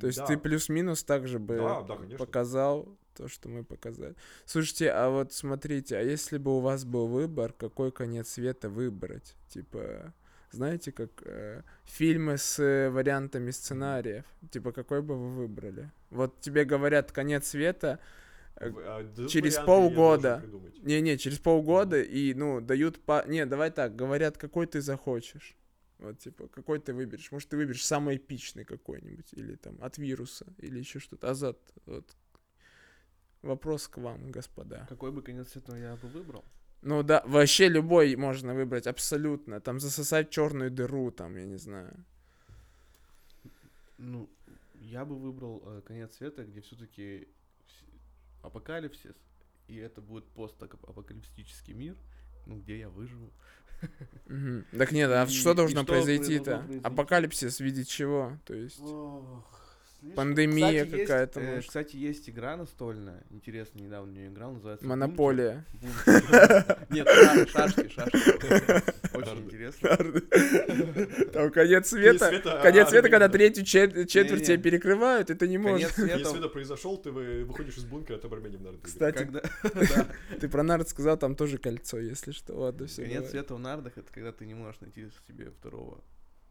[0.00, 0.26] То есть да.
[0.26, 2.18] ты плюс-минус также бы Да, да, конечно.
[2.24, 4.14] показал то, что мы показали.
[4.46, 9.34] Слушайте, а вот смотрите, а если бы у вас был выбор, какой конец света выбрать?
[9.48, 10.14] Типа,
[10.52, 14.24] знаете, как э, фильмы с э, вариантами сценариев.
[14.50, 15.90] Типа, какой бы вы выбрали?
[16.10, 17.98] Вот тебе говорят конец света,
[18.56, 20.42] э, а через полгода.
[20.82, 23.24] не-не, через полгода, и, ну, дают по...
[23.26, 25.56] Не, давай так, говорят, какой ты захочешь.
[25.98, 27.32] Вот, типа, какой ты выберешь.
[27.32, 31.30] Может, ты выберешь самый эпичный какой-нибудь, или там от вируса, или еще что-то.
[31.30, 32.16] Азат, вот.
[33.42, 34.86] Вопрос к вам, господа.
[34.88, 36.44] Какой бы конец света я бы выбрал?
[36.82, 39.60] Ну да, вообще любой можно выбрать, абсолютно.
[39.60, 41.92] Там засосать черную дыру, там, я не знаю.
[43.98, 44.28] Ну,
[44.74, 47.28] я бы выбрал э, конец света, где все-таки
[48.42, 49.16] апокалипсис,
[49.66, 51.96] и это будет постапокалиптический мир,
[52.46, 53.32] ну, где я выживу.
[54.76, 56.64] Так нет, а что должно произойти-то?
[56.82, 58.38] Апокалипсис в виде чего?
[58.44, 58.80] То есть...
[60.00, 61.66] слишком- Пандемия Кстати, есть, какая-то, э, может.
[61.66, 65.64] Кстати, есть игра настольная, интересно, недавно в нее играл, называется Монополия.
[66.90, 69.16] Нет, ша- шашки, шашки.
[69.16, 69.88] Очень интересно.
[71.32, 72.60] Там конец света.
[72.62, 73.32] Конец а, света, когда армянина.
[73.32, 75.92] третью чет- четверть тебе перекрывают, и ты не можешь.
[75.92, 78.80] Конец света, произошел, ты вы- выходишь из бункера, ты армянин нарды.
[78.82, 79.42] Кстати, когда...
[79.62, 80.06] да.
[80.40, 82.54] ты про народ сказал, там тоже кольцо, если что.
[82.54, 83.02] Ладно, все.
[83.02, 86.02] Конец света в нардах, это когда ты не можешь найти себе второго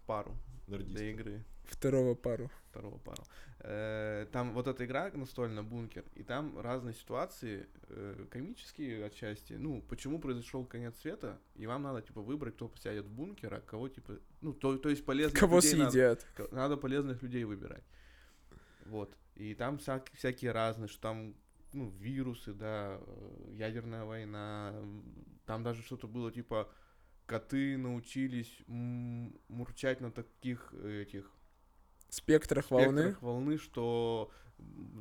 [0.08, 0.36] пару
[0.68, 0.96] Нардист.
[0.96, 1.44] для игры.
[1.66, 2.50] Второго пару.
[2.72, 3.24] второго пару.
[3.60, 9.54] Э, Там вот эта игра настольная бункер, и там разные ситуации, э, комические отчасти.
[9.54, 13.60] Ну, почему произошел конец света, и вам надо, типа, выбрать, кто сядет в бункер, а
[13.60, 16.26] кого, типа, ну, то, то есть полезных Кого людей надо- съедят?
[16.36, 17.84] ко- Надо, полезных людей выбирать.
[18.86, 19.14] Вот.
[19.36, 21.36] И там всяк- всякие разные, что там,
[21.74, 24.74] ну, вирусы, да, э, ядерная война,
[25.46, 26.70] там даже что-то было, типа,
[27.28, 31.32] коты научились мурчать на таких э, этих
[32.10, 33.02] Спектрах волны.
[33.02, 34.32] спектрах волны, что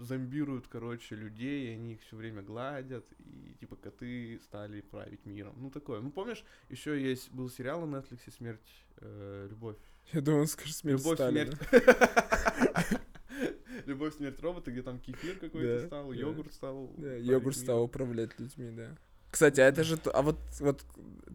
[0.00, 5.54] зомбируют, короче, людей, и они их все время гладят, и типа коты стали править миром.
[5.56, 6.00] Ну такое.
[6.00, 9.76] Ну помнишь, еще есть был сериал на Netflix "Смерть, э, любовь,
[10.12, 11.56] Я думал, он скажет смерть любовь, Сталина.
[11.56, 13.00] смерть,
[13.86, 16.92] любовь, смерть робота, где там кефир какой-то стал, йогурт стал.
[16.98, 18.96] Йогурт стал управлять людьми, да.
[19.36, 19.98] Кстати, а это же...
[20.14, 20.82] А вот, вот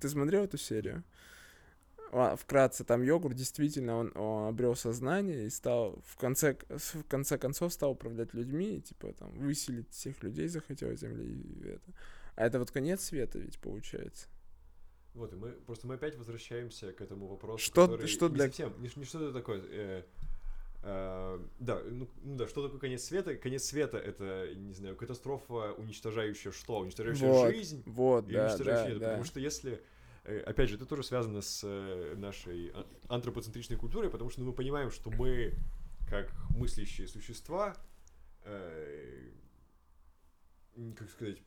[0.01, 1.03] ты смотрел эту серию?
[2.35, 7.71] Вкратце, там йогурт действительно, он, он обрел сознание и стал в конце, в конце концов
[7.71, 11.91] стал управлять людьми, и, типа там выселить всех людей захотел земли и это.
[12.35, 14.27] А это вот конец света ведь получается.
[15.13, 17.63] Вот, и мы просто мы опять возвращаемся к этому вопросу.
[17.63, 19.61] Что- который что не для- совсем, не, не что это такое.
[19.69, 20.03] э,
[20.83, 23.35] э, да, ну, ну да, что такое конец света?
[23.35, 26.79] Конец света это, не знаю, катастрофа, уничтожающая что?
[26.79, 28.99] Уничтожающая Вот, жизнь Вот, или да, уничтожающая да, это?
[28.99, 29.05] да.
[29.07, 29.81] Потому что если
[30.23, 32.73] э, опять же, это тоже связано с э, нашей
[33.07, 35.53] антропоцентричной культурой, потому что ну, мы понимаем, что мы,
[36.09, 37.75] как мыслящие существа,
[38.43, 39.29] э,
[40.95, 41.37] как сказать,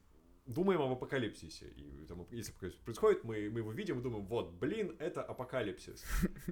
[0.47, 1.69] думаем об апокалипсисе.
[1.69, 6.05] И там, если апокалипсис происходит, мы, мы его видим и думаем, вот, блин, это апокалипсис.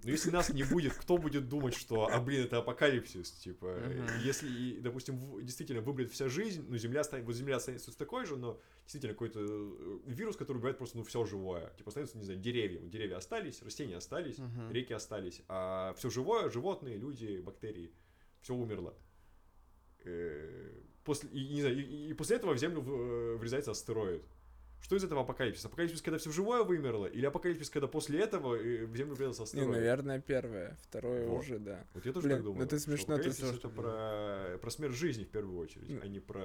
[0.02, 3.30] Но если нас не будет, кто будет думать, что, а, блин, это апокалипсис?
[3.32, 4.06] Типа, Мгм.
[4.24, 8.58] если, допустим, действительно выбрать вся жизнь, ну, Земля станет, вот Земля останется такой же, но
[8.82, 11.70] действительно какой-то э, вирус, который убивает просто, ну, все живое.
[11.76, 12.80] Типа, останутся, не знаю, деревья.
[12.80, 14.70] Деревья остались, растения остались, Мгм.
[14.72, 17.92] реки остались, а все живое, животные, люди, бактерии,
[18.40, 18.94] все умерло.
[20.04, 20.72] Э,
[21.04, 24.22] После, и, не знаю, и, и после этого в Землю э, врезается астероид.
[24.82, 25.64] Что из этого апокалипсис?
[25.64, 29.62] Апокалипсис, когда все живое вымерло, или апокалипсис, когда после этого э, в Землю врезался Не,
[29.62, 29.70] астероид?
[29.70, 30.76] наверное, первое.
[30.82, 31.38] Второе Вот.
[31.40, 31.84] уже, да.
[31.94, 32.62] Вот я тоже Блин, так думаю.
[32.62, 36.00] ну ты смешно, ты тоже это про, про смерть жизни в первую очередь, Ну.
[36.02, 36.42] а не про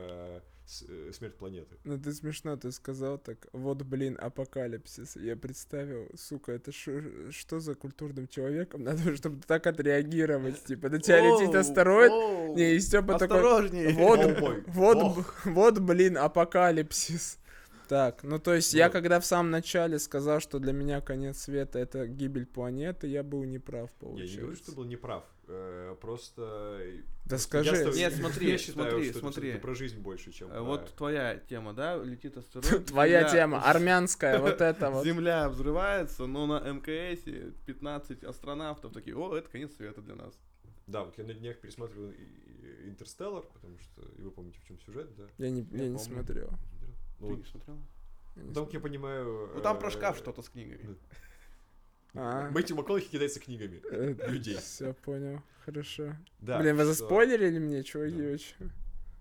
[0.87, 1.77] э, смерть планеты.
[1.83, 5.15] Ну ты смешно, ты сказал так, вот, блин, апокалипсис.
[5.15, 10.99] Я представил, сука, это шо- что за культурным человеком надо, чтобы так отреагировать, типа, на
[11.01, 13.93] тебя летит астероид, не, и Степа такой, Осторожнее.
[13.93, 17.39] вот, вот, вот, блин, апокалипсис.
[17.87, 18.93] Так, ну то есть я Вот.
[18.93, 23.43] когда в самом начале сказал, что для меня конец света это гибель планеты, я был
[23.43, 24.65] неправ, Я не говорю, что получается.
[24.65, 25.23] ты был неправ.
[25.47, 26.81] э, Просто...
[27.25, 29.41] Да я скажи, ста- Нет, я смотри, считаю, смотри, что это смотри.
[29.43, 32.85] всё-таки про жизнь больше, чем Э, про- Вот твоя тема, да, летит астероид.
[32.87, 35.05] твоя Земля- тема, армянская, вот это вот.
[35.05, 37.21] Земля взрывается, но на МКС
[37.65, 40.33] 15 астронавтов такие, о, это конец света для нас.
[40.87, 42.11] Да, вот я на днях пересматривал
[42.85, 45.23] «Интерстеллар», потому что, и вы помните, в чем сюжет, да?
[45.37, 46.49] Я не, я не смотрел.
[47.19, 47.77] Ну, Ты вот, не смотрел?
[48.35, 49.51] я не там, как я понимаю...
[49.55, 50.95] Ну там про э, шкаф что-то с книгами.
[52.13, 53.81] А, Мэтью МакКонахи кидается книгами.
[54.29, 54.57] людей.
[54.57, 56.15] Все понял, хорошо.
[56.39, 58.33] Да, блин, вы что- заспойлерили мне, чуваки, Да.
[58.33, 58.71] очень.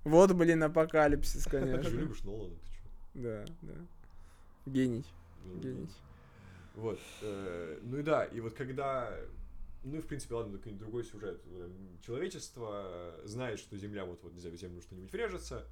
[0.04, 1.88] Вот, блин, апокалипсис, Ты же конечно.
[1.96, 2.82] любишь Нолана, ты чё?
[3.14, 3.74] Да, да.
[4.66, 5.04] Гений,
[5.44, 5.88] Ну, гений.
[6.74, 7.00] Вот.
[7.22, 9.12] э, Ну и да, и вот когда...
[9.84, 11.40] Ну и, в принципе, ладно, какой-нибудь другой сюжет.
[11.46, 11.70] Э,
[12.04, 15.66] Человечество знает, что Земля вот-вот, не знаю, в Землю что-нибудь врежется,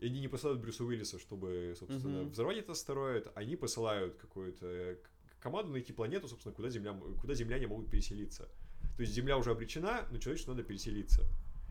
[0.00, 2.30] и они не посылают Брюса Уиллиса, чтобы, собственно, Мгм.
[2.30, 4.96] взорвать этот астероид, они посылают какую-то э,
[5.40, 8.48] команду найти планету, собственно, куда, земля, куда земляне могут переселиться.
[8.96, 11.22] То есть Земля уже обречена, но человечеству надо переселиться.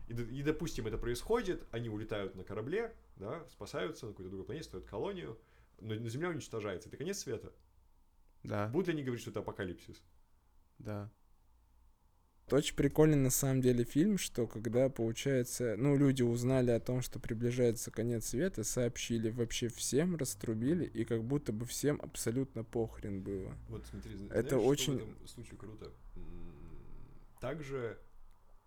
[0.08, 4.66] И, и, допустим, это происходит, они улетают на корабле, да, спасаются на какой-то другой планете,
[4.66, 5.38] строят колонию,
[5.80, 6.88] но, но Земля уничтожается.
[6.88, 7.52] Это конец света.
[8.42, 10.02] Да, Будут ли они говорить, что это апокалипсис?
[10.78, 11.10] да.
[12.50, 17.18] Очень прикольный на самом деле фильм, что когда, получается, ну, люди узнали о том, что
[17.18, 23.54] приближается конец света, сообщили вообще всем, раструбили, и как будто бы всем абсолютно похрен было.
[23.70, 25.90] Вот смотри, зна- Это знаешь, что очень- в этом случае круто.
[27.40, 27.98] Также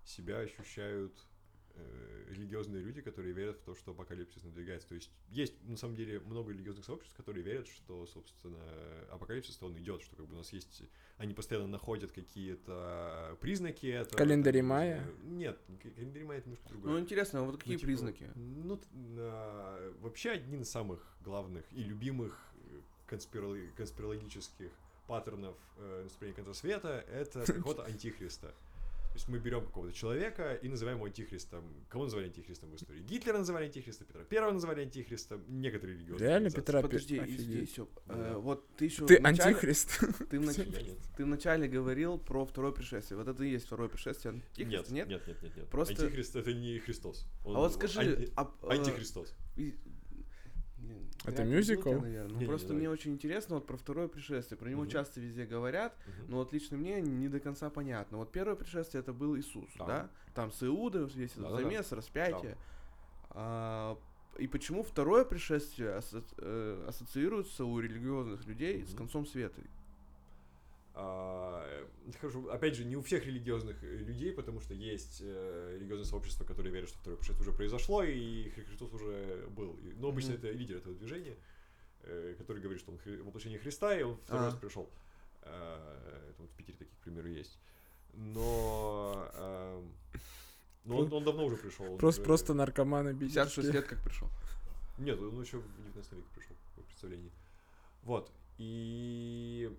[0.04, 1.14] себя ощущают
[2.30, 4.88] религиозные люди, которые верят в то, что апокалипсис надвигается.
[4.90, 8.60] То есть есть на самом деле много религиозных сообществ, которые верят, что, собственно,
[9.12, 10.84] апокалипсис он идет, что как бы у нас есть,
[11.18, 14.18] они постоянно находят какие-то признаки этого.
[14.62, 14.98] Майя?
[14.98, 15.18] знаю.
[15.24, 15.60] Нет,
[15.96, 16.94] календарь майя это немножко другое.
[16.94, 18.32] Ну интересно, а вот какие Ну, типа, признаки?
[18.36, 18.80] Ну,
[19.18, 24.72] а, вообще один из самых главных и любимых э, конспироло- конспирологических
[25.08, 28.54] паттернов э, наступления конца света— это приход антихриста.
[29.18, 31.64] То есть мы берем какого-то человека и называем его антихристом.
[31.90, 33.02] Кого называли антихристом в истории?
[33.02, 36.52] Гитлера называли антихристом, Петра Первого называли антихристом, некоторые религиозные Реально.
[36.52, 37.42] Петра Пе- Подожди, офигеть.
[37.42, 37.76] здесь.
[38.06, 38.14] Да.
[38.16, 40.02] Э, Вот ты еще Ты антихрист?
[40.30, 40.98] Ты, внач- нет.
[41.18, 43.18] ты вначале говорил про второе пришествие.
[43.18, 45.28] Вот это и есть второе пришествие Нет, антихриста, нет, нет?
[45.28, 45.68] нет, нет, нет.
[45.72, 47.26] Просто- Антихрист— это не Христос.
[47.44, 48.00] Он А вот скажи...
[48.02, 49.34] анти- а, э, Антихристос.
[51.28, 51.94] Это мюзикл?
[51.94, 54.58] Ну, просто мне очень интересно вот про второе пришествие.
[54.58, 55.96] Про него часто везде говорят,
[56.28, 58.18] но вот лично мне не до конца понятно.
[58.18, 59.86] Вот первое пришествие это был Иисус, Да.
[59.86, 60.10] да?
[60.34, 62.58] Там с Иудой весь этот замес, распятие.
[63.32, 63.98] А,
[64.38, 66.00] и почему второе пришествие
[66.38, 69.62] э, ассоциируется у религиозных людей с концом света?
[71.00, 71.88] А,
[72.20, 76.44] Хорошо, опять же, не у всех религиозных э, людей, потому что есть э, религиозные сообщества,
[76.46, 79.78] которые верят, что второе пришествие уже произошло, и Хри- Христос уже был.
[79.98, 80.40] Но обычно Мгм.
[80.40, 81.36] это лидер этого движения,
[82.04, 84.46] э, который говорит, что он хри- воплощение Христа, и он второй А.
[84.48, 84.90] раз пришел.
[85.44, 87.60] А, Это вот в Питере таких примеры есть.
[88.14, 89.92] Но, ам,
[90.86, 91.98] но он, он давно уже пришел.
[91.98, 93.76] Просто, уже- просто наркоманы 56 бить.
[93.76, 94.30] лет как пришел.
[94.98, 97.32] нет, он еще в 19 веке пришел, по представлению.
[98.04, 98.32] Вот.
[98.58, 99.72] И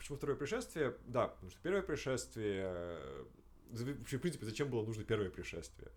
[0.00, 0.96] почему второе пришествие?
[1.06, 2.62] Да, потому что первое пришествие...
[2.74, 3.24] э,
[3.72, 5.92] Вообще, в принципе, зачем было нужно первое пришествие?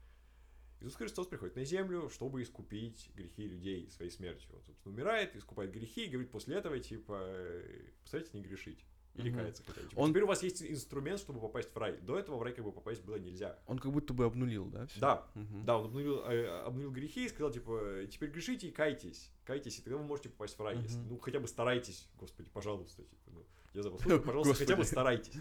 [0.81, 4.49] Иисус Христос приходит на землю, чтобы искупить грехи людей своей смертью.
[4.53, 8.85] Он, собственно, умирает, искупает грехи и говорит после этого, типа, э, постарайтесь не грешить.
[9.15, 9.39] Или Мгм.
[9.39, 9.87] каяться хотя бы.
[9.89, 11.97] Типа, Он- Теперь у вас есть инструмент, чтобы попасть в рай.
[12.01, 13.57] До этого в рай как бы попасть было нельзя.
[13.67, 14.85] Он как будто бы обнулил, да?
[14.87, 14.99] всё?
[14.99, 15.65] Да, Мгм.
[15.65, 19.31] да, он обнулил, э, обнулил грехи и сказал, типа, теперь грешите и кайтесь.
[19.45, 20.77] Кайтесь, и тогда вы можете попасть в рай.
[20.77, 21.09] если- Мгм.
[21.09, 23.03] ну, хотя бы старайтесь, господи, пожалуйста.
[23.03, 25.33] Типа, ну, я за вас слушаю, пожалуйста, хотя бы старайтесь.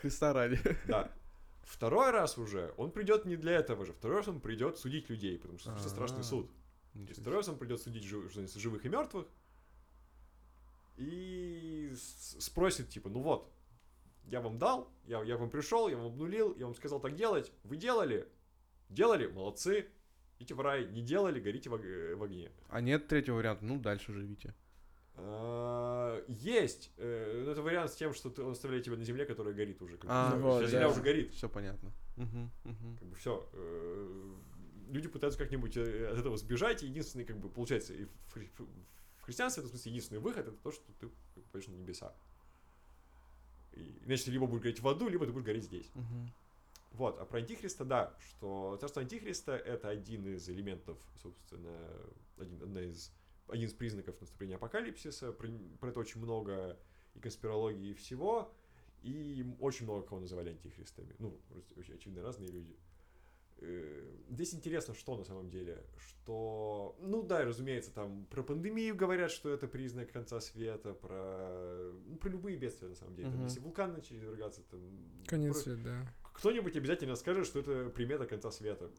[0.00, 0.58] Христа ради.
[0.86, 1.10] Да.
[1.62, 3.92] Второй раз уже он придет не для этого же.
[3.92, 6.50] Второй раз он придет судить людей, потому что это страшный суд.
[6.94, 7.22] Есть себе.
[7.22, 9.26] второй раз он придет судить жив- живых и мертвых.
[10.96, 11.92] И
[12.38, 13.50] спросит, типа, ну вот,
[14.26, 17.52] я вам дал, я, я вам пришел, я вам обнулил, я вам сказал так делать.
[17.64, 18.28] Вы делали?
[18.88, 19.26] Делали?
[19.26, 19.86] Молодцы.
[20.38, 20.86] Идите в рай.
[20.88, 21.40] Не делали?
[21.40, 22.50] Горите в, э, в огне.
[22.68, 24.54] А нет третьего варианта, ну дальше живите.
[25.22, 26.90] А, Есть.
[26.96, 29.98] Э, Это вариант с тем, что ты- он оставляет тебя на земле, которая горит уже.
[30.06, 31.32] А, вот, земля уже горит.
[31.34, 31.92] Все понятно.
[32.98, 33.48] Как бы все.
[34.90, 36.82] Люди пытаются как-нибудь э, от этого сбежать.
[36.82, 38.50] Единственный, как бы, получается, в, хри-
[39.18, 41.08] в христианстве, это, в смысле, единственный выход, это то, что ты
[41.52, 42.12] пойдешь на небеса.
[44.04, 45.90] Иначе ты либо будешь гореть в аду, либо ты будешь гореть здесь.
[46.92, 51.78] Вот, а про Антихриста, да, что царство Антихриста это один из элементов, собственно,
[52.36, 53.12] один, одна из,
[53.50, 55.32] один из признаков наступления апокалипсиса.
[55.32, 55.48] Про,
[55.80, 56.78] про это очень много
[57.14, 58.52] и конспирологии и всего,
[59.02, 61.14] и очень много кого называли антихристами.
[61.18, 61.38] Ну,
[61.76, 62.76] очевидно, разные люди.
[63.62, 69.30] Э, Здесь интересно, что на самом деле, что, ну да, разумеется, там про пандемию говорят,
[69.30, 73.28] что это признак конца света, про, ну, про любые бедствия на самом деле.
[73.28, 73.44] Там, Мгм.
[73.48, 74.80] если вулкан начали извергаться, там...
[75.26, 76.14] Конец про- света, да.
[76.34, 78.90] кто-нибудь обязательно скажет, что это примета конца света.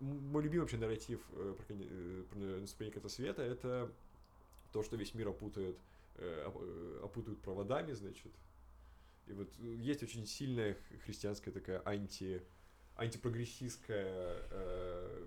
[0.00, 3.90] Мой любимый вообще нарратив э, про, коне- э, про наступление конца света это
[4.72, 5.76] то, что весь мир опутает,
[6.16, 8.32] э, оп- э, опутают проводами, значит.
[9.26, 12.42] И вот э, есть очень сильная христианская такая анти
[12.96, 15.26] антипрогрессистская э,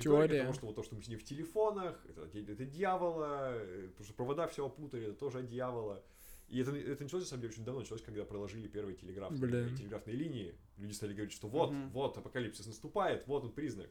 [0.00, 0.42] Теория.
[0.42, 4.14] того, что вот то, что мы сидим в телефонах, это, это дьявола, э, потому что
[4.14, 6.02] провода все опутали, это тоже от дьявола.
[6.48, 9.76] И это, это началось, на самом деле, очень давно, началось, когда проложили первые телеграфные, Блин.
[9.76, 10.54] телеграфные линии.
[10.78, 11.90] Люди стали говорить, что вот, Мгм.
[11.90, 13.88] вот, апокалипсис наступает, вот он признак.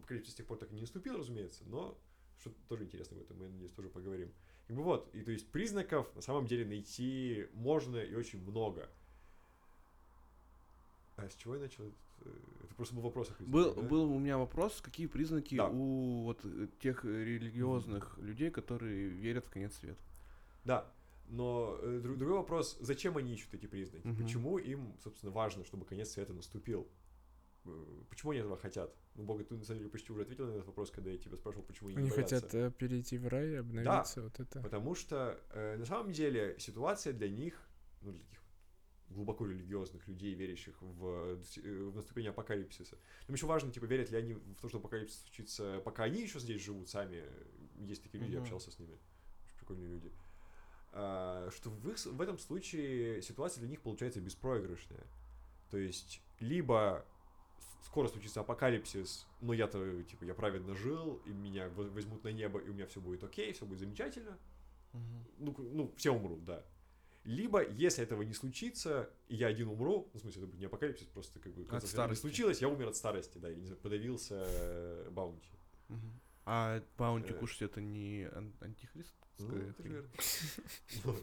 [0.00, 1.96] Апокалипсис с тех пор так и не наступил, разумеется, но
[2.40, 4.32] что тоже интересно в этом, мы, надеюсь, тоже поговорим.
[4.66, 8.88] Как бы вот, и то есть признаков на самом деле найти можно и очень много.
[11.16, 11.84] А с чего я начал?
[11.84, 12.30] э,
[12.64, 13.28] Это просто был вопрос.
[13.30, 13.82] о признаках, Был, да?
[13.88, 15.68] был у меня вопрос, какие признаки Да.
[15.68, 20.00] у вот э, тех э, религиозных людей, которые верят в конец света?
[20.64, 20.90] Да,
[21.28, 24.06] но э, дру- другой вопрос, зачем они ищут эти признаки?
[24.06, 24.16] Мгм.
[24.22, 26.88] Почему им, собственно, важно, чтобы конец света наступил?
[27.64, 28.94] Э, Почему они этого хотят?
[29.14, 31.36] Ну, Бога, ты на самом деле почти уже ответил на этот вопрос, когда я тебя
[31.36, 32.36] спрашивал, почему они, Они не боятся.
[32.36, 34.60] хотят э, перейти в рай, обновиться, вот это.
[34.62, 37.60] Потому что э, на самом деле ситуация для них,
[38.02, 38.40] ну, для таких
[39.10, 41.06] глубоко религиозных людей, верящих в,
[41.56, 42.96] э, в наступление апокалипсиса.
[43.28, 46.38] Им еще важно, типа, верят ли они в то, что апокалипсис случится, пока они еще
[46.38, 47.24] здесь живут сами.
[47.78, 48.44] Есть такие люди, я Мгм.
[48.44, 48.98] общался с ними.
[49.44, 50.12] Очень прикольные люди.
[50.92, 55.04] А, что в, их, в этом случае ситуация для них получается беспроигрышная.
[55.70, 57.04] То есть, либо
[57.82, 62.58] скоро случится апокалипсис, но я-то, типа, я праведно жил, и меня во- возьмут на небо,
[62.60, 64.38] и у меня все будет окей, все будет замечательно.
[65.38, 66.64] Ну, к- ну, все умрут, да.
[67.24, 70.66] Либо, если этого не случится, и я один умру, ну, в смысле, это будет не
[70.66, 72.20] апокалипсис, просто как бы конца света не старости.
[72.22, 75.50] случилось, я умер от старости, да, или не знаю, подавился э, баунти.
[75.88, 76.20] Мгм.
[76.46, 77.34] А баунти Э.
[77.34, 79.14] кушать это не ан- антихрист?
[79.38, 79.52] Ну,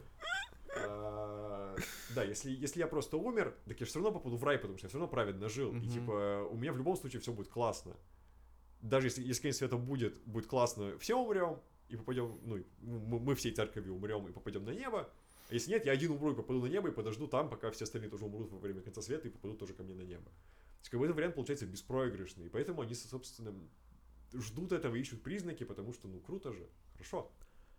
[0.76, 1.76] А,
[2.14, 4.86] Да, если, если я просто умер, так я все равно попаду в рай, потому что
[4.86, 5.74] я все равно праведно жил.
[5.74, 7.96] И типа у меня в любом случае все будет классно.
[8.80, 13.34] Даже если, если конец света будет, будет классно, все умрем и попадем, ну, мы, мы
[13.34, 15.10] всей церковью умрем и попадем на небо.
[15.50, 17.84] А если нет, я один умру и попаду на небо и подожду там, пока все
[17.84, 20.24] остальные тоже умрут во время конца света и попадут тоже ко мне на небо.
[20.24, 22.46] То есть, как бы этот вариант получается беспроигрышный.
[22.46, 23.54] И поэтому они, собственно,
[24.34, 27.32] ждут этого, ищут признаки, потому что, ну, круто же, хорошо.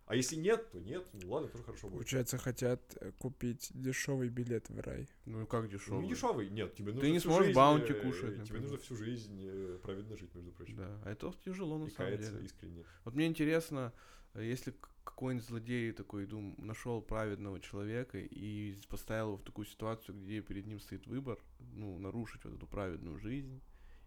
[0.10, 1.98] А если нет, то нет, ну ладно, тоже хорошо будет.
[2.00, 5.08] Получается, хотят э, купить дешевый билет в рай.
[5.26, 6.02] Ну и как Ну, дешевый?
[6.04, 8.62] не дешевый, нет, тебе нужно не всю сможешь жизнь, баунти э, кушать, Тебе например.
[8.64, 10.78] нужно всю жизнь э, праведно жить, между прочим.
[10.78, 12.44] Да, а это тяжело на И самом деле.
[12.44, 12.84] искренне.
[13.06, 13.94] Вот мне интересно,
[14.34, 20.42] если какой-нибудь злодей такой, дум, нашел праведного человека и поставил его в такую ситуацию, где
[20.42, 21.38] перед ним стоит выбор,
[21.76, 23.62] ну, нарушить вот эту праведную жизнь,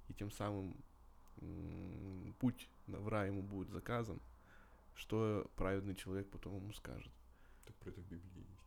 [0.08, 0.76] и тем самым
[1.40, 4.20] м, путь на- в рай ему будет заказан,
[4.94, 7.12] что праведный человек потом ему скажет.
[7.66, 8.62] Так про это в Библии есть.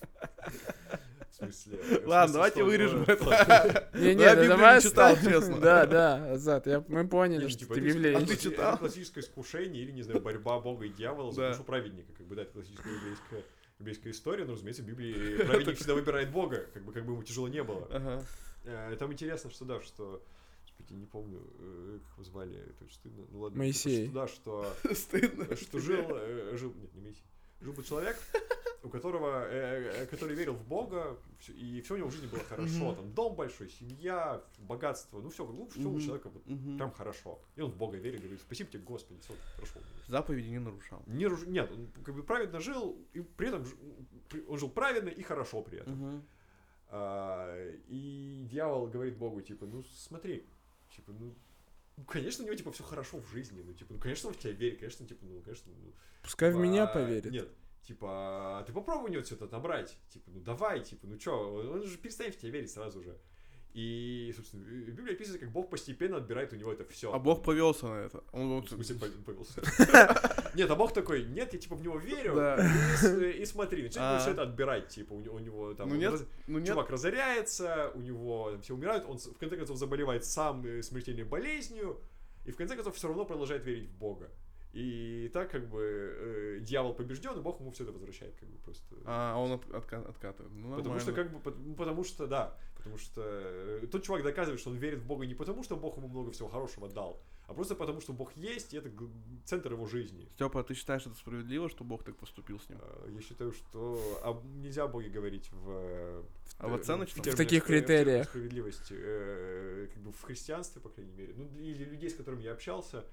[1.30, 1.78] В смысле...
[2.04, 3.88] Ладно, давайте вырежем это.
[3.94, 5.60] Не, не, я Библию давай не читал, честно.
[5.60, 8.78] Да, да, Азат, я, мы поняли, что типа, ты это Библию а ты читал?
[8.78, 12.12] классическое искушение или, не знаю, борьба Бога и дьявола за душу праведника.
[12.12, 13.44] Как бы, да, это классическая библейская,
[13.78, 17.22] библейская история, но, разумеется, в Библии праведник всегда выбирает Бога, как бы, как бы ему
[17.22, 17.86] тяжело не было.
[17.90, 18.24] Ага.
[18.64, 20.22] Э, Там интересно, что да, что...
[20.78, 23.26] Господи, не помню, э, как его звали, это очень стыдно.
[23.30, 23.58] Ну ладно.
[23.58, 24.06] Моисей.
[24.06, 24.74] Что, да, что...
[24.94, 25.56] Стыдно.
[25.56, 27.24] что жил, э, жил, нет, не Моисей,
[27.60, 28.16] жил бы человек,
[28.84, 31.18] у которого, э, э, который верил в Бога,
[31.48, 35.44] и все у него в жизни было хорошо, там дом большой, семья, богатство, ну все,
[35.46, 37.40] ну все у человека вот прям хорошо.
[37.56, 39.72] И он в Бога верит, говорит, спасибо тебе, Господи, все хорошо.
[39.76, 40.04] у меня».
[40.06, 41.02] Заповеди не нарушал.
[41.06, 43.66] Не, нет, он как бы праведно жил, и при этом
[44.48, 46.24] он жил праведно и хорошо при этом.
[46.90, 47.54] А,
[47.88, 50.46] и дьявол говорит Богу, типа, ну смотри,
[50.98, 51.34] типа, ну
[51.98, 54.38] ну, конечно, у него, типа, все хорошо в жизни, ну, типа, ну, конечно, он в
[54.38, 55.92] тебя верит, конечно, типа, ну, конечно, ну,
[56.22, 57.32] Пускай в меня а, поверит.
[57.32, 57.48] Нет,
[57.82, 61.98] типа, ты попробуй у него что-то набрать, типа, ну, давай, типа, ну, чё, он же
[61.98, 63.18] перестанет в тебя верить сразу же.
[63.74, 67.12] И, собственно, Библия описывает, как Бог постепенно отбирает у него это все.
[67.12, 68.24] А Бог повелся на это.
[68.32, 69.60] Он В смысле, пов- повелся.
[70.54, 72.34] Нет, а Бог такой, нет, я типа в него верю,
[73.30, 74.22] и смотри, начинает А.
[74.22, 75.88] все это отбирать, типа, у него- там...
[75.90, 76.64] Ну ну.
[76.66, 82.00] Чувак разоряется, у него все умирают, он в конце концов заболевает сам э, смертельной болезнью,
[82.46, 84.30] и в конце концов все равно продолжает верить в Бога.
[84.72, 88.58] И так как бы э, дьявол побежден, и Бог ему все это возвращает, как бы
[88.58, 88.96] просто.
[89.06, 90.52] А он от- отка- откатывает.
[90.54, 92.56] Ну, Потому что, как бы, ну, потому что, да,
[92.88, 95.96] потому что э, тот чувак доказывает, что он верит в Бога не потому, что Бог
[95.98, 98.90] ему много всего хорошего дал, а просто потому, что Бог есть, и это
[99.44, 100.26] центр его жизни.
[100.34, 102.78] Степа, а ты считаешь это справедливо, что Бог так поступил с ним?
[102.80, 106.24] Э, Я считаю, что об- нельзя о Боге говорить в,
[106.58, 107.22] А в оценочном?
[107.24, 108.28] В таких спра- терминах критериях.
[108.28, 112.52] справедливости, э, как бы в христианстве, по крайней мере, ну, или людей, с которыми я
[112.52, 113.04] общался,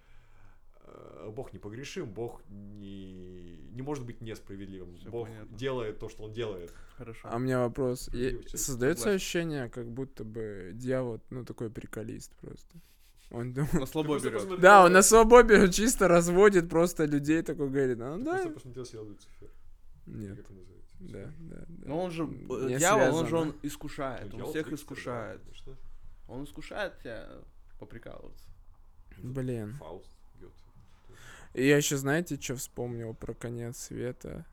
[1.32, 4.98] Бог непогрешим, Бог не, не может быть несправедливым.
[4.98, 5.58] Всё Бог понятно.
[5.58, 6.72] делает то, что он делает.
[6.98, 7.28] Хорошо.
[7.32, 8.08] А у меня вопрос.
[8.08, 8.56] Е- Справедливости.
[8.58, 9.16] Создается Согласен.
[9.18, 12.76] ощущение, как будто бы дьявол, ну, такой приколист просто.
[13.32, 13.74] Он думает...
[13.74, 14.40] На слабо Ты берет.
[14.40, 18.32] посмотри, Да, он э, на свободе чисто разводит просто людей, такой говорит, ну ты да.
[18.34, 19.50] просто посмотрел сериал Люцифер.
[20.06, 20.96] Нет, Как он называется?
[21.00, 21.66] да, да.
[21.68, 21.88] да.
[21.88, 23.52] Но он же, э, Не дьявол, он же связано.
[23.52, 25.42] он искушает, Ну, он всех трикстер, да, искушает.
[25.42, 25.76] конечно.
[26.28, 27.30] Он искушает тебя
[27.80, 28.46] поприкалываться.
[29.18, 29.74] Блин.
[29.80, 30.15] Фауст,
[31.64, 34.46] я еще, знаете, что вспомнил про конец света?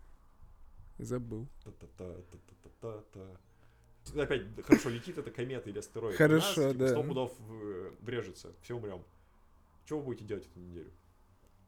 [0.99, 1.47] Забыл.
[1.65, 4.21] Та-та-та-та-та-та-та.
[4.23, 6.17] Опять, хорошо, летит это комета или астероид.
[6.17, 6.89] Хорошо, У нас, да.
[6.89, 9.03] Сто пудов в- врежется, все умрем.
[9.87, 10.91] Что вы будете делать эту неделю?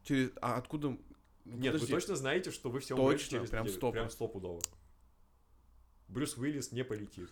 [0.03, 0.31] Через...
[0.41, 0.89] А откуда...
[0.89, 0.99] ну,
[1.45, 1.93] Нет, подожди.
[1.93, 3.77] вы точно знаете, что вы все Точно, умрете через прям неделю?
[3.77, 4.13] сто Прям процентов.
[4.29, 4.61] стопудово.
[6.09, 7.29] Брюс Уиллис не полетит.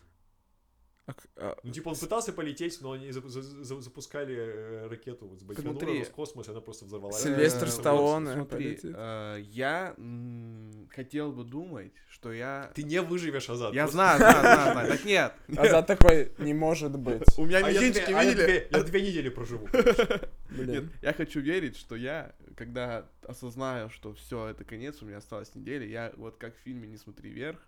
[1.05, 5.27] А а, Ну, типа, он пытался полететь, но они за- за- за- запускали э, ракету
[5.27, 7.21] вот с Байконура в космос, и она просто взорвалась.
[7.21, 12.71] Сильвестр Э, Сталлоне Смотри, э, я м, хотел бы думать, что я...
[12.73, 13.73] Ты не выживешь, Азат.
[13.73, 14.87] Я просто- знаю, знаю, знаю, знаю.
[14.91, 15.33] Так нет.
[15.57, 17.23] Азат такой, не может быть.
[17.37, 18.45] У меня А я мизинчики, две- а я видели?
[18.45, 19.67] две- Я две недели проживу.
[19.73, 20.29] Нет,
[20.67, 20.91] Блин.
[21.01, 25.85] я хочу верить, что я, когда осознаю, что все, это конец, у меня осталась неделя,
[25.85, 27.59] я вот как в фильме «Не смотри вверх»,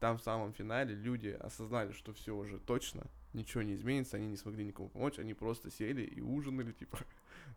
[0.00, 4.36] там в самом финале люди осознали, что все уже точно, ничего не изменится, они не
[4.36, 6.98] смогли никому помочь, они просто сели и ужинали, типа,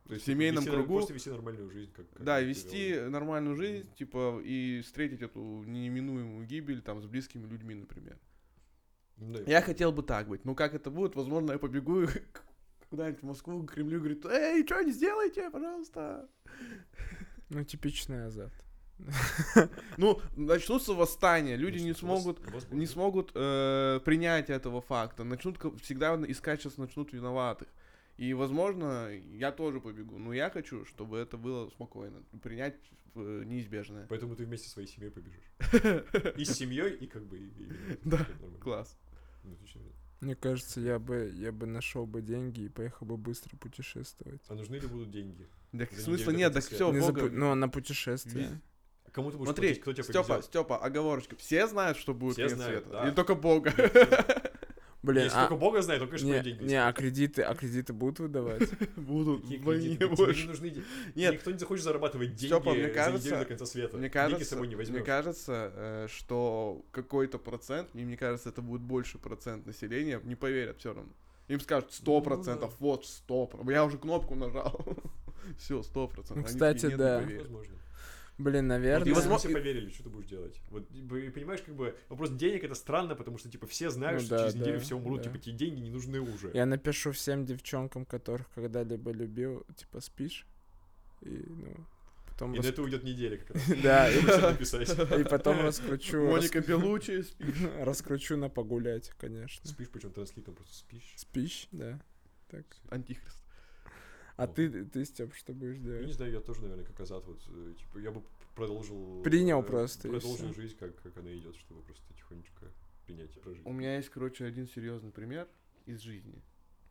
[0.07, 0.93] То есть в семейном вести- кругу.
[0.97, 1.91] Просто вести нормальную жизнь.
[1.93, 3.09] Как, как Да, вести вел.
[3.09, 8.19] нормальную жизнь, типа, и встретить эту неминуемую гибель там с близкими людьми, например.
[9.17, 10.43] Да, Я хотел бы так быть.
[10.43, 12.05] Ну, как это будет, возможно, я побегу
[12.89, 16.29] куда-нибудь в Москву, к Кремлю, и говорит, эй, что не сделайте, пожалуйста.
[17.49, 18.51] Ну, типичный Азат.
[19.97, 22.39] Ну, начнутся восстания, люди не смогут,
[22.71, 25.23] не смогут э, принять этого факта.
[25.23, 27.67] Начнут всегда искать сейчас начнут виноватых.
[28.17, 30.19] И, возможно, я тоже побегу.
[30.19, 32.21] Но я хочу, чтобы это было спокойно.
[32.43, 32.75] Принять
[33.15, 34.05] э, неизбежное.
[34.07, 36.35] Поэтому ты вместе со своей семьей побежишь.
[36.37, 37.51] И с семьей, и как бы...
[38.03, 38.25] Да.
[38.61, 38.97] Класс.
[39.43, 39.57] Ну.
[40.21, 44.41] Мне кажется, я бы, я бы нашел бы деньги и поехал бы быстро путешествовать.
[44.47, 45.47] А нужны ли будут деньги?
[45.73, 48.61] За смысла нет, так все, Не Ну, на путешествие.
[49.13, 49.81] Кому ты будешь Смотри, платить?
[49.81, 50.45] Кто тебя Степа, повезет?
[50.45, 51.35] Степа, оговорочка.
[51.37, 52.97] Все знают, что будет Все конец знают, света.
[52.97, 53.07] да.
[53.07, 53.71] Или только Бога.
[55.03, 55.41] Блин, Если а...
[55.41, 56.63] только Бога знает, то, конечно, Не, деньги.
[56.63, 58.69] не, а кредиты, а кредиты будут выдавать?
[58.95, 60.43] Будут вдвойне больше.
[60.43, 60.87] не нужны деньги.
[61.13, 61.33] Нет.
[61.33, 63.97] Никто не захочет зарабатывать деньги Стёпа, мне за кажется- неделю до конца света.
[63.97, 68.47] Мне деньги с кажется, собой не мне кажется, э, что какой-то процент, и мне кажется,
[68.47, 71.11] это будет больше процент населения, не поверят все равно.
[71.49, 72.75] Им скажут сто Ну, процентов, да.
[72.79, 74.79] вот сто, я уже кнопку нажал.
[75.59, 76.37] Все, сто процентов.
[76.37, 77.19] Ну, Они кстати, такие, «Нет, не да.
[77.19, 77.41] поверят».
[77.43, 77.73] Возможно.
[78.43, 79.05] Блин, Вот наверное...
[79.05, 80.59] бы возможно- все поверили, что ты будешь делать?
[80.69, 84.25] Вот, и понимаешь, как бы вопрос денег это странно, потому что типа все знают, Ну
[84.27, 85.23] что да, через неделю да, все умрут, да.
[85.29, 86.51] типа тебе деньги не нужны уже.
[86.53, 90.45] Я напишу всем девчонкам, которых когда-либо любил, типа, спишь?
[91.21, 91.73] И, ну,
[92.27, 92.53] потом...
[92.53, 93.63] И на это уйдет неделя как раз.
[93.83, 96.17] Да, и, и потом раскручу...
[96.31, 97.55] Моника рас- Белучи, спишь.
[97.79, 99.65] Раскручу на погулять, конечно.
[99.69, 101.13] Спишь, причем транслитом просто спишь.
[101.15, 101.99] Спишь, да.
[102.49, 102.65] Так.
[102.89, 103.42] Антихрист.
[104.35, 106.13] А ты, ты, Степ, что будешь Я не делать?
[106.13, 108.23] знаю, я тоже, наверное, как Азат, вот, э, типа, я бы
[108.55, 109.21] продолжил...
[109.21, 112.65] Принял э, просто, Продолжил жизнь, как, как она идет, чтобы просто тихонечко
[113.05, 113.65] принять и прожить.
[113.65, 115.47] У меня есть, короче, один серьезный пример
[115.85, 116.41] из жизни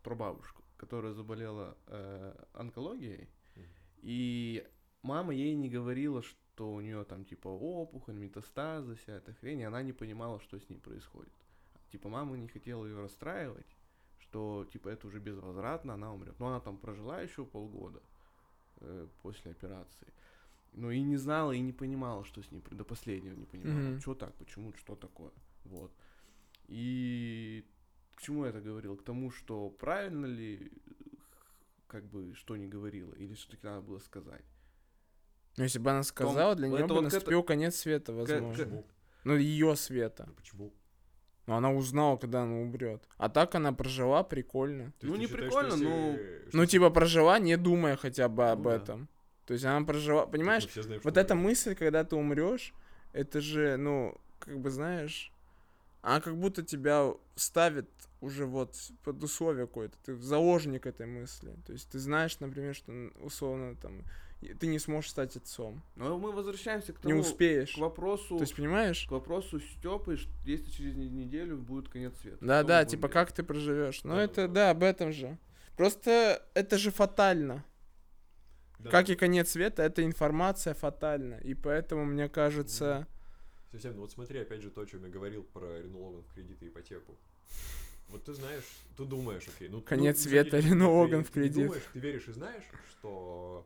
[0.03, 3.27] про бабушку, которая заболела э, онкологией,
[4.01, 4.65] и
[5.01, 9.63] мама ей не говорила, что у нее там типа опухоль, метастазы, вся эта хрень, и
[9.63, 11.33] она не понимала, что с ней происходит.
[11.91, 13.72] Типа мама не хотела ее расстраивать,
[14.33, 16.39] что типа это уже безвозвратно, она умрет.
[16.39, 18.01] Но она там прожила еще полгода
[18.77, 20.07] э, после операции.
[20.71, 23.89] Но и не знала, и не понимала, что с ней до последнего не понимала.
[23.91, 23.99] Мгм.
[23.99, 25.31] Что так, почему, что такое.
[25.65, 25.91] Вот.
[26.67, 27.63] И
[28.15, 28.97] к чему я это говорил?
[28.97, 30.71] К тому, что правильно ли,
[31.87, 34.45] как бы что не говорила, или что-таки надо было сказать.
[35.57, 38.15] Ну, если бы она сказала, для это нее бы вот к наступил конец света, к-
[38.15, 38.49] возможно.
[38.51, 38.85] Почему?
[39.25, 40.25] Ну, ее света.
[40.27, 40.73] Ну, почему?
[41.45, 43.03] Но она узнала, когда она умрет.
[43.17, 44.93] А так она прожила прикольно.
[45.01, 48.29] Ну, не считаешь, прикольно, что но- если- что Ну, если- типа, прожила, не думая хотя
[48.29, 48.75] бы об Ну да.
[48.77, 49.07] этом.
[49.45, 52.73] То есть она прожила, понимаешь, мы все знаем, вот эта мысль, когда ты умрешь,
[53.11, 55.31] это же, ну, как бы знаешь,
[56.01, 57.89] она как будто тебя ставит
[58.21, 59.97] уже вот под условие какое-то.
[60.05, 61.53] Ты заложник этой мысли.
[61.67, 64.03] То есть ты знаешь, например, что условно там
[64.59, 65.81] ты не сможешь стать отцом.
[65.95, 67.75] Но мы возвращаемся к Не тому, успеешь.
[67.75, 69.05] к вопросу, То есть, понимаешь?
[69.07, 72.37] к вопросу Степы, что если через не- неделю будет конец света.
[72.41, 73.13] Да, что да, мы будем типа, делать?
[73.13, 74.03] как ты проживешь.
[74.03, 74.53] Ну, Да, это, да.
[74.53, 75.37] да, об этом же.
[75.77, 77.63] Просто это же фатально.
[78.79, 78.89] Да.
[78.89, 81.35] Как и конец света, эта информация фатальна.
[81.35, 83.07] И поэтому, мне кажется...
[83.71, 86.33] Совсем, ну вот смотри, опять же, то, о чем я говорил про Рену Логан в
[86.33, 87.17] кредит и ипотеку.
[88.09, 88.63] Вот ты знаешь,
[88.95, 89.81] ты думаешь, окей, ну...
[89.81, 91.65] Конец ну, света, ты- ты- Логан в ты не кредит.
[91.67, 93.65] думаешь, ты веришь и знаешь, что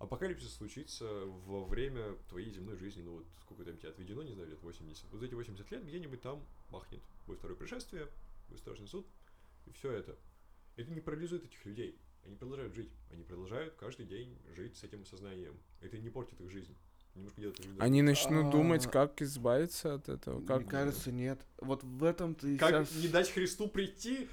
[0.00, 1.06] апокалипсис случится
[1.46, 5.04] во время твоей земной жизни, ну вот сколько там тебе отведено, не знаю, лет 80.
[5.12, 7.02] Вот эти 80 лет где-нибудь там махнет.
[7.26, 8.08] Будет второе пришествие,
[8.48, 9.06] будет страшный суд,
[9.66, 10.18] и все это.
[10.76, 12.00] Это не парализует этих людей.
[12.24, 12.90] Они продолжают жить.
[13.12, 15.58] Они продолжают каждый день жить с этим осознанием.
[15.80, 16.76] Это не портит их жизнь.
[17.78, 18.88] Они начнут думать, А.
[18.88, 20.44] как избавиться от этого.
[20.46, 20.62] Как...
[20.62, 21.40] Мне кажется, нет.
[21.58, 22.94] Вот в этом ты Как сейчас...
[23.02, 24.28] не дать Христу прийти?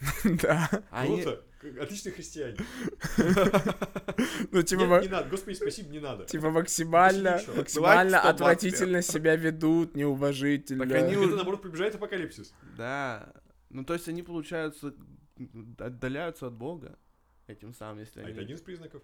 [0.42, 0.70] Да.
[0.90, 1.44] Они- Круто.
[1.80, 2.56] Отличные христиане.
[4.52, 5.28] Ну, типа, Нет, не надо.
[5.28, 6.24] Господи, спасибо, не надо.
[6.24, 10.86] типа максимально, максимально Давайте 120 отвратительно себя ведут, неуважительно.
[10.86, 12.54] Так они это, наоборот, приближает апокалипсис.
[12.76, 13.32] Да.
[13.70, 14.94] Ну, то есть они, получается,
[15.78, 16.98] отдаляются от Бога.
[17.48, 18.32] Этим самым, если А они...
[18.32, 19.02] это один из признаков.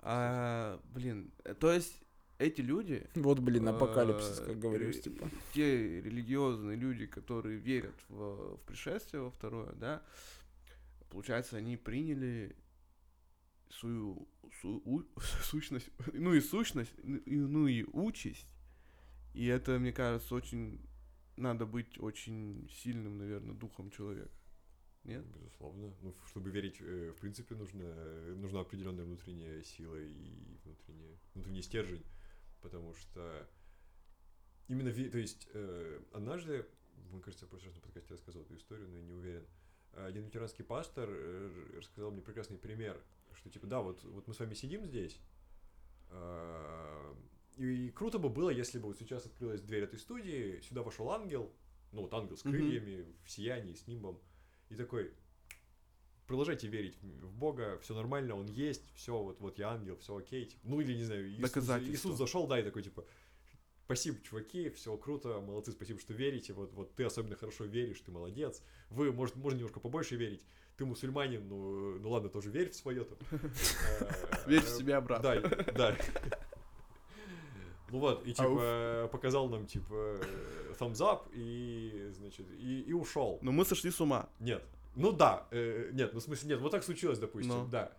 [0.00, 2.00] А, блин, то есть
[2.38, 5.28] эти люди, Вот, блин, апокалипсис, э, как говорю, э, типа.
[5.54, 10.02] те религиозные люди, которые верят в, в пришествие во второе, да,
[11.10, 12.54] получается, они приняли
[13.70, 14.28] свою
[14.60, 15.04] су- у-
[15.42, 18.46] сущность, ну и сущность, ну и- ну и участь.
[19.34, 20.80] И это, мне кажется, очень
[21.36, 24.30] надо быть очень сильным, наверное, духом человека.
[25.04, 25.24] Нет?
[25.26, 25.94] Безусловно.
[26.02, 31.62] Ну, чтобы верить, э, в принципе, нужно, э, нужна определенная внутренняя сила и внутренняя, внутренний
[31.62, 32.02] стержень.
[32.60, 33.48] Потому что
[34.68, 36.66] именно, то есть, э, однажды,
[37.10, 39.46] мне кажется, я в прошлом подкасте рассказывал эту историю, но я не уверен.
[39.92, 43.00] Один ветеранский пастор э, рассказал мне прекрасный пример,
[43.34, 45.20] что типа, да, вот, вот мы с вами сидим здесь,
[46.10, 47.16] а,
[47.56, 51.52] и круто бы было, если бы вот сейчас открылась дверь этой студии, сюда вошел ангел,
[51.92, 54.20] ну вот ангел с крыльями, в сиянии, с нимбом,
[54.68, 55.12] и такой,
[56.28, 60.44] продолжайте верить в Бога, все нормально, Он есть, все, вот, вот я ангел, все окей,
[60.44, 61.66] типа, ну или не знаю, Иисус.
[61.88, 63.04] Иисус зашел, да, и такой типа,
[63.86, 68.12] спасибо, чуваки, все круто, молодцы, спасибо, что верите, вот, вот ты особенно хорошо веришь, ты
[68.12, 70.44] молодец, вы, может, можно немножко побольше верить,
[70.76, 73.18] ты мусульманин, ну, ну ладно, тоже верь в свое там.
[74.46, 75.22] Верь в себя, брат.
[75.22, 75.96] Да, да.
[77.90, 78.36] Ну вот, и Ауф.
[78.36, 80.20] типа показал нам типа
[80.78, 83.38] thumbs up и, значит, и, и ушел.
[83.42, 84.28] Но мы сошли с ума.
[84.38, 84.62] Нет.
[84.96, 87.68] Ну да, э, нет, ну в смысле нет, вот так случилось, допустим, Ну.
[87.68, 87.96] да.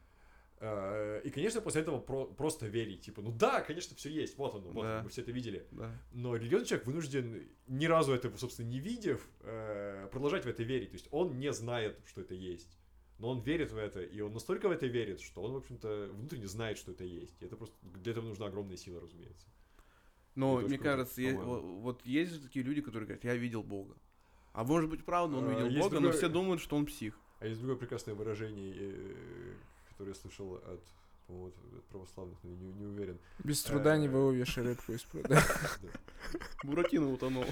[0.62, 4.56] Э, И, конечно, после этого про- просто верить, типа, ну да, конечно, все есть, вот
[4.56, 4.94] оно, вот Да.
[4.96, 5.66] оно, мы все это видели.
[5.72, 5.96] Да.
[6.12, 10.90] Но религиозный человек вынужден, ни разу этого, собственно, не видев, э, продолжать в это верить.
[10.92, 12.78] То есть он не знает, что это есть.
[13.20, 16.10] Но он верит в это, и он настолько в это верит, что он, в общем-то,
[16.14, 17.42] внутренне знает, что это есть.
[17.42, 19.48] И это просто для этого нужна огромная сила, разумеется.
[20.36, 23.96] Но мне круто, кажется, е- вот есть же такие люди, которые говорят, я видел Бога.
[24.60, 27.18] А может быть, правда, он А, видел Бога, но другое- все думают, что он псих.
[27.40, 29.54] А есть другое прекрасное выражение, э,
[29.88, 30.82] которое я слышал от,
[31.28, 33.18] по-моему, от- от православных, но я не, не уверен.
[33.42, 35.42] Без труда не выловишь рыбку из пруда.
[36.66, 37.46] Буратино утонул.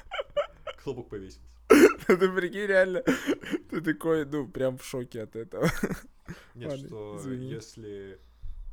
[0.82, 1.40] Хлопок повесился.
[2.06, 3.02] Ты прикинь, реально,
[3.70, 5.66] ты такой, ну, прям в шоке от этого.
[6.54, 8.20] Нет, что если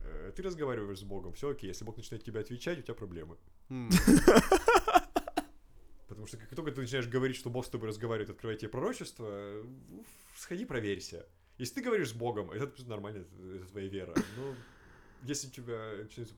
[0.04, 1.70] э, ты разговариваешь с Богом, все окей.
[1.70, 3.38] Если Бог начинает тебе отвечать, у тебя проблемы.
[6.22, 9.26] Потому что как только ты начинаешь говорить, что Бог с тобой разговаривает, открывает тебе пророчество,
[9.28, 10.06] э, ну,
[10.38, 11.26] сходи, проверься.
[11.58, 14.14] Если ты говоришь с Богом, это нормально, это, твоя вера.
[14.38, 14.54] Но
[15.24, 16.36] если у тебя начинается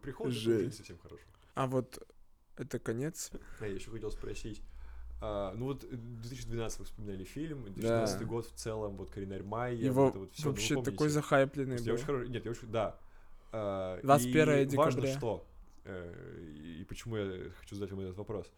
[0.00, 1.22] приход, это не совсем хорошо.
[1.56, 2.02] А вот
[2.56, 3.30] это конец?
[3.60, 4.62] А я еще хотел спросить.
[5.20, 8.24] а, ну вот э, 2012 вы вспоминали фильм, 2012 Да.
[8.24, 10.48] год в целом, вот Коринарь Майя, Его вот это вот все.
[10.48, 11.92] вообще такой захайпленный был.
[11.92, 12.72] очень Нет, я очень...
[12.72, 12.98] Да.
[13.52, 15.18] А, 21 и важно декабря.
[15.18, 15.46] что,
[15.84, 18.50] э, и почему я хочу задать вам этот вопрос.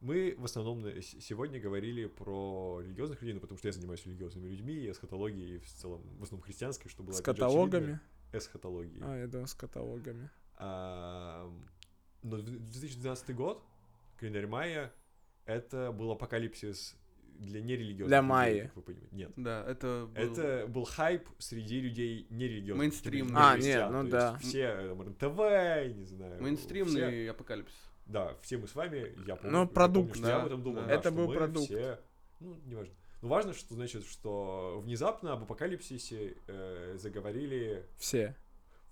[0.00, 4.48] Мы в основном с- сегодня говорили про религиозных людей, ну, потому что я занимаюсь религиозными
[4.48, 8.00] людьми, и эсхатологией, и в целом, в основном христианской, что было С каталогами?
[8.32, 9.02] Эсхатологией.
[9.04, 10.30] А, я думал, с каталогами.
[10.56, 11.50] А,
[12.22, 13.62] но в 2012 год,
[14.18, 14.92] календарь Майя,
[15.46, 16.94] это был апокалипсис
[17.38, 19.16] для нерелигиозных Для людей, как вы понимаете.
[19.16, 19.32] Нет.
[19.36, 20.22] Да, это был...
[20.22, 22.78] Это был хайп среди людей нерелигиозных.
[22.80, 23.28] Мейнстримный.
[23.30, 24.30] типа, А, нет, ну то да.
[24.38, 26.42] есть Все э, там, РНТВ, не знаю.
[26.42, 26.90] Мейнстримный
[27.24, 27.87] все- апокалипсис.
[28.08, 29.52] Да, все мы с вами, я помню.
[29.52, 30.80] Ну, я продукт, помню, что я да, об этом думал.
[30.82, 30.86] да.
[30.88, 31.66] да, Это был продукт.
[31.66, 32.00] все-
[32.40, 32.94] ну, неважно.
[33.20, 38.34] Ну, важно, что значит, что внезапно об апокалипсисе э, заговорили Все,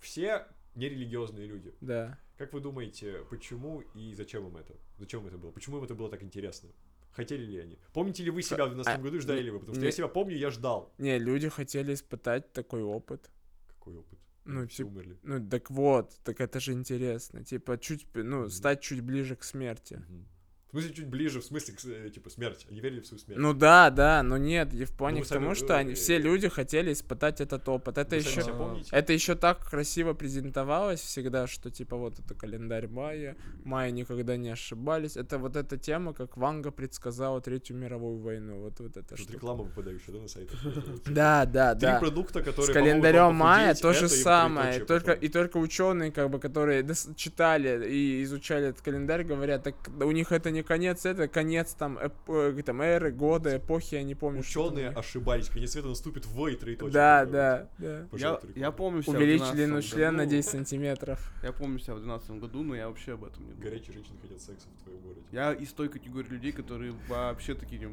[0.00, 1.74] все нерелигиозные люди.
[1.80, 2.18] да.
[2.36, 4.74] Как вы думаете, почему и зачем им это?
[4.98, 5.52] Зачем им это было?
[5.52, 6.68] Почему им это было так интересно?
[7.12, 7.78] Хотели ли они?
[7.94, 9.60] Помните ли вы себя в 2012 а, году и ждали ли вы?
[9.60, 10.92] Потому что не- я себя помню, я ждал.
[10.98, 13.30] Не, люди хотели испытать такой опыт.
[13.68, 14.18] Какой опыт?
[14.46, 15.16] Ну, тип- умерли.
[15.22, 17.44] Ну, так вот, так это же интересно.
[17.44, 18.50] Типа, чуть, ну, Мгм.
[18.50, 19.94] стать чуть ближе к смерти.
[20.08, 20.26] Мгм.
[20.66, 22.66] В смысле, чуть ближе, в смысле, э, типа, смерть.
[22.68, 23.40] Они верили в свою смерть.
[23.40, 26.18] Ну да, да, но нет, и в плане вы к тому, что они, все э,
[26.18, 27.98] люди хотели испытать этот опыт.
[27.98, 28.42] Это еще,
[28.90, 34.48] это еще так красиво презентовалось всегда, что типа вот это календарь майя, майя никогда не
[34.48, 35.16] ошибались.
[35.16, 38.62] Это вот эта тема, как Ванга предсказала Третью мировую войну.
[38.62, 39.32] Вот, вот это что.
[39.32, 40.58] реклама выпадающая, да, на сайтах?
[41.06, 42.00] Да, да, Три да.
[42.00, 44.84] продукта, которые С календарем похудеть, то же самое.
[44.84, 50.10] Только, и только ученые, как бы, которые читали и изучали этот календарь, говорят, так у
[50.10, 54.14] них это не конец, это конец там, эп- э, там эры, года, эпохи, я не
[54.14, 54.40] помню.
[54.40, 55.48] Ученые ошибались.
[55.48, 56.92] Конец света наступит в и троеточие.
[56.92, 58.06] Да, да, да.
[58.12, 60.30] Я, я помню себя Увеличь 12 длину члена на году.
[60.36, 61.32] 10 сантиметров.
[61.42, 63.62] Я помню себя в 2012 году, но я вообще об этом не думал.
[63.62, 65.22] Горячие женщины хотят секса в твоем городе.
[65.30, 67.92] Я из той категории людей, которые вообще такие, типа,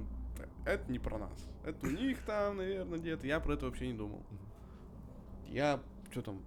[0.66, 1.50] это не про нас.
[1.66, 3.28] Это у них там, наверное, где-то.
[3.28, 4.24] Я про это вообще не думал.
[5.50, 6.42] Я, что там,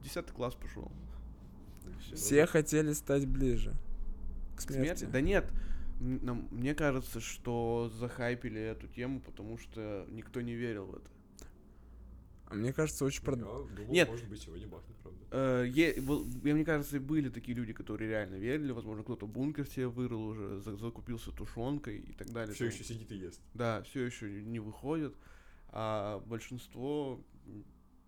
[0.00, 0.90] в 10 класс пошел.
[2.14, 3.74] Все хотели стать ближе
[4.66, 4.98] к смерти.
[5.00, 5.12] смерти?
[5.12, 5.46] Да нет.
[6.00, 11.10] Мне кажется, что захайпили эту тему, потому что никто не верил в это.
[12.46, 13.38] А мне кажется, очень прод...
[13.38, 14.08] думал, Нет.
[14.08, 15.20] может быть, сегодня бахнет, правда.
[15.30, 18.72] Э, е- был- я- мне кажется, были такие люди, которые реально верили.
[18.72, 22.52] Возможно, кто-то бункер себе вырыл уже, за- закупился тушенкой и так далее.
[22.54, 23.40] Все Там- еще сидит и ест.
[23.54, 25.14] Да, все еще не выходит.
[25.68, 27.20] А большинство...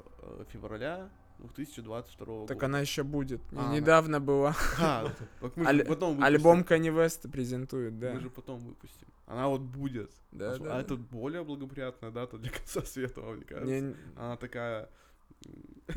[0.51, 1.09] февраля
[1.39, 2.65] 2022 так года.
[2.65, 3.41] она еще будет.
[3.55, 4.55] А, она- недавно была.
[4.79, 5.11] А,
[5.41, 6.61] так Аль- потом Альбом.
[6.61, 8.13] Kanye West презентует, да.
[8.13, 9.07] Мы же потом выпустим.
[9.27, 10.11] Она вот будет.
[10.31, 10.79] Да, а да, да.
[10.81, 13.81] это более благоприятная дата для конца света, мне кажется.
[13.81, 14.89] Не- Она такая...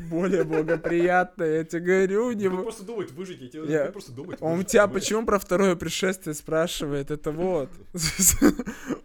[0.09, 2.47] более благоприятная, я тебе говорю, не...
[2.47, 5.03] Он в- просто думает выжить, я тебе Я- просто думает Он у выжить, тебя понимаешь?
[5.03, 7.11] почему про второе пришествие спрашивает?
[7.11, 7.69] Это вот.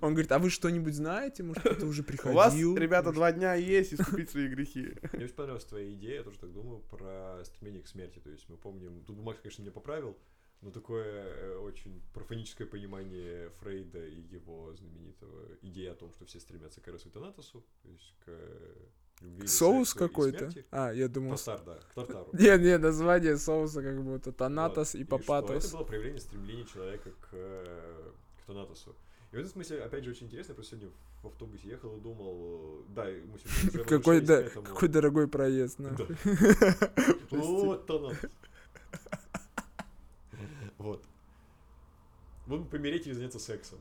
[0.01, 1.43] Он говорит, а вы что-нибудь знаете?
[1.43, 2.37] Может, кто-то уже У приходил?
[2.37, 4.95] вас, ребята, два дня есть искупить свои грехи.
[5.12, 8.20] Мне очень понравилась твоя идея, я тоже так думаю, про стремление к смерти.
[8.20, 10.16] То есть мы помним, тут Макс, конечно, меня поправил,
[10.62, 16.39] но такое э, очень профаническое понимание Фрейда и его знаменитого идеи о том, что все
[16.39, 18.30] стремятся к Эросу и Танатосу, то есть к
[19.21, 20.51] любви, Соус какой-то?
[20.71, 21.37] А, я думал...
[21.37, 22.29] Тартар, да, к Тартару.
[22.33, 25.01] Нет, нет, название соуса как будто Танатос Вот.
[25.01, 25.64] и что Папатос.
[25.64, 28.11] это было проявление стремления человека к, э,
[28.43, 28.95] к Танатосу.
[29.33, 30.93] И в этом смысле, опять же, очень интересно, я просто сегодня
[31.23, 34.64] в автобусе ехал и думал, да, мы сегодня уже Какой, да, этому.
[34.67, 36.07] какой дорогой проезд, нахуй.
[37.31, 38.19] Вот Танатос.
[40.79, 41.03] Вот.
[42.47, 43.79] Бы помереть или заняться сексом,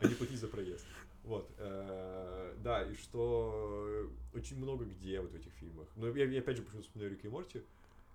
[0.00, 0.84] а не платить за проезд.
[1.24, 1.50] Вот.
[1.58, 5.88] э, Да, и что очень много где вот в этих фильмах.
[5.96, 7.62] Но я, я опять же почему вспоминаю Рика и Морти,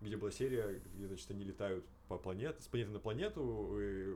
[0.02, 4.16] где была серия, где, значит, они летают по планете, с планеты на планету, и,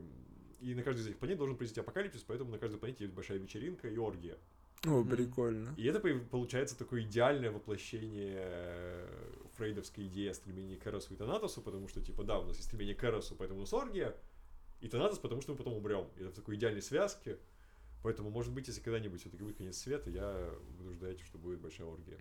[0.62, 3.38] и на каждой из этих планет должен произойти апокалипсис, поэтому на каждой планете есть большая
[3.40, 4.38] вечеринка и оргия.
[4.86, 5.74] О, прикольно.
[5.78, 9.08] И это получается такое идеальное воплощение э,
[9.56, 12.68] фрейдовской идеи о стремлении к Эросу и Танатосу, потому что, типа, да, у нас есть
[12.68, 14.16] стремление к Эросу, поэтому у нас оргия,
[14.80, 16.08] и Танатос, потому что мы потом умрем.
[16.18, 17.38] И это в такой идеальной связке.
[18.04, 22.20] Поэтому, может быть, если когда-нибудь все-таки конец света, я буду ждать, что будет большая оргия.